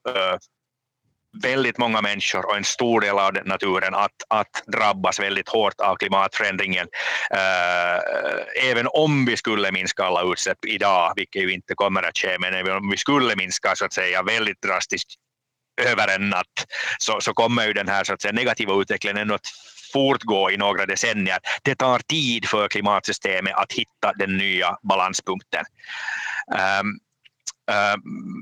väldigt 1.41 1.77
många 1.77 2.01
människor 2.01 2.45
och 2.45 2.57
en 2.57 2.63
stor 2.63 3.01
del 3.01 3.19
av 3.19 3.37
naturen 3.45 3.95
att, 3.95 4.11
att 4.27 4.63
drabbas 4.67 5.19
väldigt 5.19 5.49
hårt 5.49 5.81
av 5.81 5.95
klimatförändringen. 5.95 6.87
Äh, 7.31 8.69
även 8.69 8.87
om 8.87 9.25
vi 9.25 9.37
skulle 9.37 9.71
minska 9.71 10.03
alla 10.03 10.31
utsläpp 10.31 10.65
idag, 10.67 11.13
vilket 11.15 11.41
ju 11.41 11.53
inte 11.53 11.75
kommer 11.75 12.03
att 12.03 12.17
ske, 12.17 12.37
men 12.39 12.53
även 12.53 12.77
om 12.77 12.89
vi 12.89 12.97
skulle 12.97 13.35
minska 13.35 13.75
så 13.75 13.85
att 13.85 13.93
säga 13.93 14.23
väldigt 14.23 14.61
drastiskt 14.61 15.13
över 15.81 16.15
en 16.15 16.29
natt, 16.29 16.65
så, 16.97 17.21
så 17.21 17.33
kommer 17.33 17.67
ju 17.67 17.73
den 17.73 17.87
här 17.87 18.03
så 18.03 18.13
att 18.13 18.21
säga, 18.21 18.31
negativa 18.31 18.81
utvecklingen 18.81 19.17
ändå 19.17 19.35
att 19.35 19.47
fortgå 19.93 20.51
i 20.51 20.57
några 20.57 20.85
decennier. 20.85 21.37
Det 21.63 21.75
tar 21.75 21.99
tid 21.99 22.45
för 22.45 22.67
klimatsystemet 22.67 23.53
att 23.55 23.73
hitta 23.73 24.13
den 24.15 24.37
nya 24.37 24.77
balanspunkten. 24.83 25.65
Um, 26.81 26.99
Eh, 27.71 27.95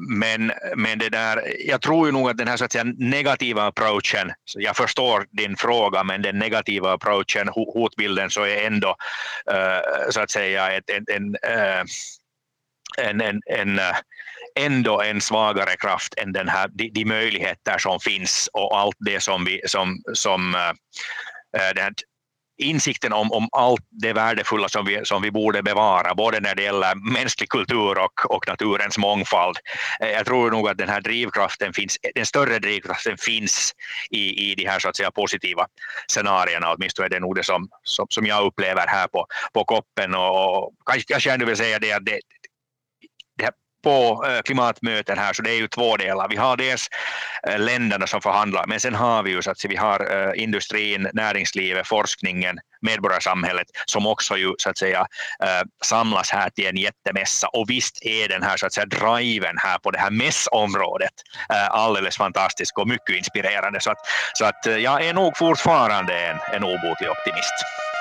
men, 0.09 0.51
men 0.75 0.99
det 0.99 1.09
där, 1.09 1.53
jag 1.67 1.81
tror 1.81 2.05
ju 2.05 2.11
nog 2.11 2.29
att 2.29 2.37
den 2.37 2.47
här 2.47 2.57
så 2.57 2.65
att 2.65 2.71
säga, 2.71 2.93
negativa 2.97 3.63
approachen, 3.63 4.31
jag 4.55 4.77
förstår 4.77 5.25
din 5.31 5.57
fråga, 5.57 6.03
men 6.03 6.21
den 6.21 6.39
negativa 6.39 6.93
approachen, 6.93 7.47
hotbilden, 7.47 8.29
så 8.29 8.43
är 8.43 8.67
ändå 8.67 8.95
uh, 9.51 10.09
så 10.09 10.21
att 10.21 10.31
säga 10.31 10.71
ett, 10.71 10.89
en, 10.89 11.05
en, 11.07 11.35
uh, 11.35 11.83
en, 12.97 13.21
en, 13.21 13.41
en 13.45 13.79
eh, 13.79 13.95
ändå 14.59 15.01
en 15.01 15.21
svagare 15.21 15.75
kraft 15.75 16.13
än 16.17 16.33
den 16.33 16.49
här, 16.49 16.67
de, 16.73 16.89
de 16.89 17.05
möjligheter 17.05 17.77
som 17.77 17.99
finns 17.99 18.49
och 18.53 18.79
allt 18.79 18.97
det 18.99 19.19
som 19.19 19.45
vi 19.45 19.61
som, 19.65 20.01
som 20.13 20.55
uh, 20.55 21.73
den 21.75 21.93
insikten 22.57 23.13
om, 23.13 23.31
om 23.31 23.47
allt 23.51 23.81
det 23.89 24.13
värdefulla 24.13 24.69
som 24.69 24.85
vi, 24.85 25.05
som 25.05 25.21
vi 25.21 25.31
borde 25.31 25.63
bevara, 25.63 26.15
både 26.15 26.39
när 26.39 26.55
det 26.55 26.63
gäller 26.63 27.13
mänsklig 27.13 27.49
kultur 27.49 27.97
och, 27.97 28.31
och 28.35 28.47
naturens 28.47 28.97
mångfald. 28.97 29.57
Eh, 29.99 30.09
jag 30.09 30.25
tror 30.25 30.51
nog 30.51 30.69
att 30.69 30.77
den 30.77 30.89
här 30.89 31.01
drivkraften 31.01 31.73
finns, 31.73 31.97
den 32.15 32.25
större 32.25 32.59
drivkraften 32.59 33.17
finns 33.17 33.71
i, 34.09 34.51
i 34.51 34.55
de 34.55 34.65
här 34.67 34.79
så 34.79 34.89
att 34.89 34.95
säga 34.95 35.11
positiva 35.11 35.65
scenarierna, 36.07 36.73
åtminstone 36.73 37.05
är 37.05 37.09
det 37.09 37.19
nog 37.19 37.35
det 37.35 37.43
som, 37.43 37.69
som, 37.83 38.05
som 38.09 38.25
jag 38.25 38.45
upplever 38.45 38.87
här 38.87 39.07
på, 39.07 39.25
på 39.53 39.63
koppen. 39.63 40.15
Och, 40.15 40.63
och 40.63 40.73
kanske 41.09 41.29
jag 41.29 41.33
ändå 41.33 41.45
vill 41.45 41.57
säga 41.57 41.79
det 41.79 41.91
att 41.91 42.05
det, 42.05 42.19
på 43.85 44.25
eh, 44.27 44.41
klimatmöten 44.41 45.17
här, 45.17 45.33
så 45.33 45.41
det 45.41 45.51
är 45.51 45.57
ju 45.57 45.67
två 45.67 45.97
delar. 45.97 46.27
Vi 46.29 46.35
har 46.35 46.57
dels 46.57 46.87
eh, 47.47 47.59
länderna 47.59 48.07
som 48.07 48.21
förhandlar, 48.21 48.65
men 48.67 48.79
sen 48.79 48.95
har 48.95 49.23
vi 49.23 49.31
ju 49.31 49.41
så 49.41 49.51
att 49.51 49.65
vi 49.65 49.75
har 49.75 49.99
eh, 50.15 50.43
industrin, 50.43 51.09
näringslivet, 51.13 51.87
forskningen, 51.87 52.59
medborgarsamhället 52.81 53.67
som 53.85 54.07
också 54.07 54.37
ju 54.37 54.53
så 54.57 54.69
att 54.69 54.77
säga 54.77 55.07
samlas 55.83 56.31
här 56.31 56.49
till 56.49 56.67
en 56.67 56.77
jättemässa. 56.77 57.47
Och 57.47 57.69
visst 57.69 58.05
är 58.05 58.27
den 58.27 58.43
här 58.43 58.57
så 58.57 58.65
att 58.65 58.73
säga 58.73 58.85
driven 58.85 59.55
här 59.57 59.77
på 59.77 59.91
det 59.91 59.99
här 59.99 60.11
mässområdet 60.11 61.13
alldeles 61.69 62.17
fantastisk 62.17 62.77
och 62.79 62.87
mycket 62.87 63.15
inspirerande. 63.15 63.79
Så 63.79 63.91
att, 63.91 63.97
så 64.33 64.45
att 64.45 64.65
jag 64.65 65.05
är 65.05 65.13
nog 65.13 65.37
fortfarande 65.37 66.13
en, 66.13 66.37
en 66.53 66.63
obotlig 66.63 67.09
optimist. 67.09 67.94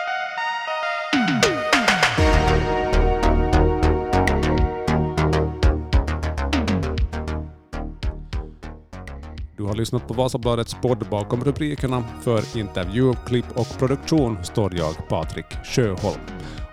Du 9.64 9.68
har 9.68 9.74
lyssnat 9.74 10.08
på 10.08 10.14
Vasabladets 10.14 10.76
podd 10.82 11.06
bakom 11.10 11.44
rubrikerna. 11.44 12.04
För 12.22 12.58
intervju, 12.58 13.14
klipp 13.26 13.44
och 13.54 13.78
produktion 13.78 14.38
står 14.44 14.74
jag, 14.74 15.08
Patrik 15.08 15.46
Sjöholm. 15.64 16.20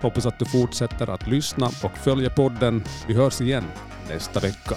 Hoppas 0.00 0.26
att 0.26 0.38
du 0.38 0.44
fortsätter 0.44 1.10
att 1.10 1.26
lyssna 1.26 1.66
och 1.66 1.98
följa 1.98 2.30
podden. 2.30 2.84
Vi 3.08 3.14
hörs 3.14 3.40
igen 3.40 3.64
nästa 4.08 4.40
vecka. 4.40 4.74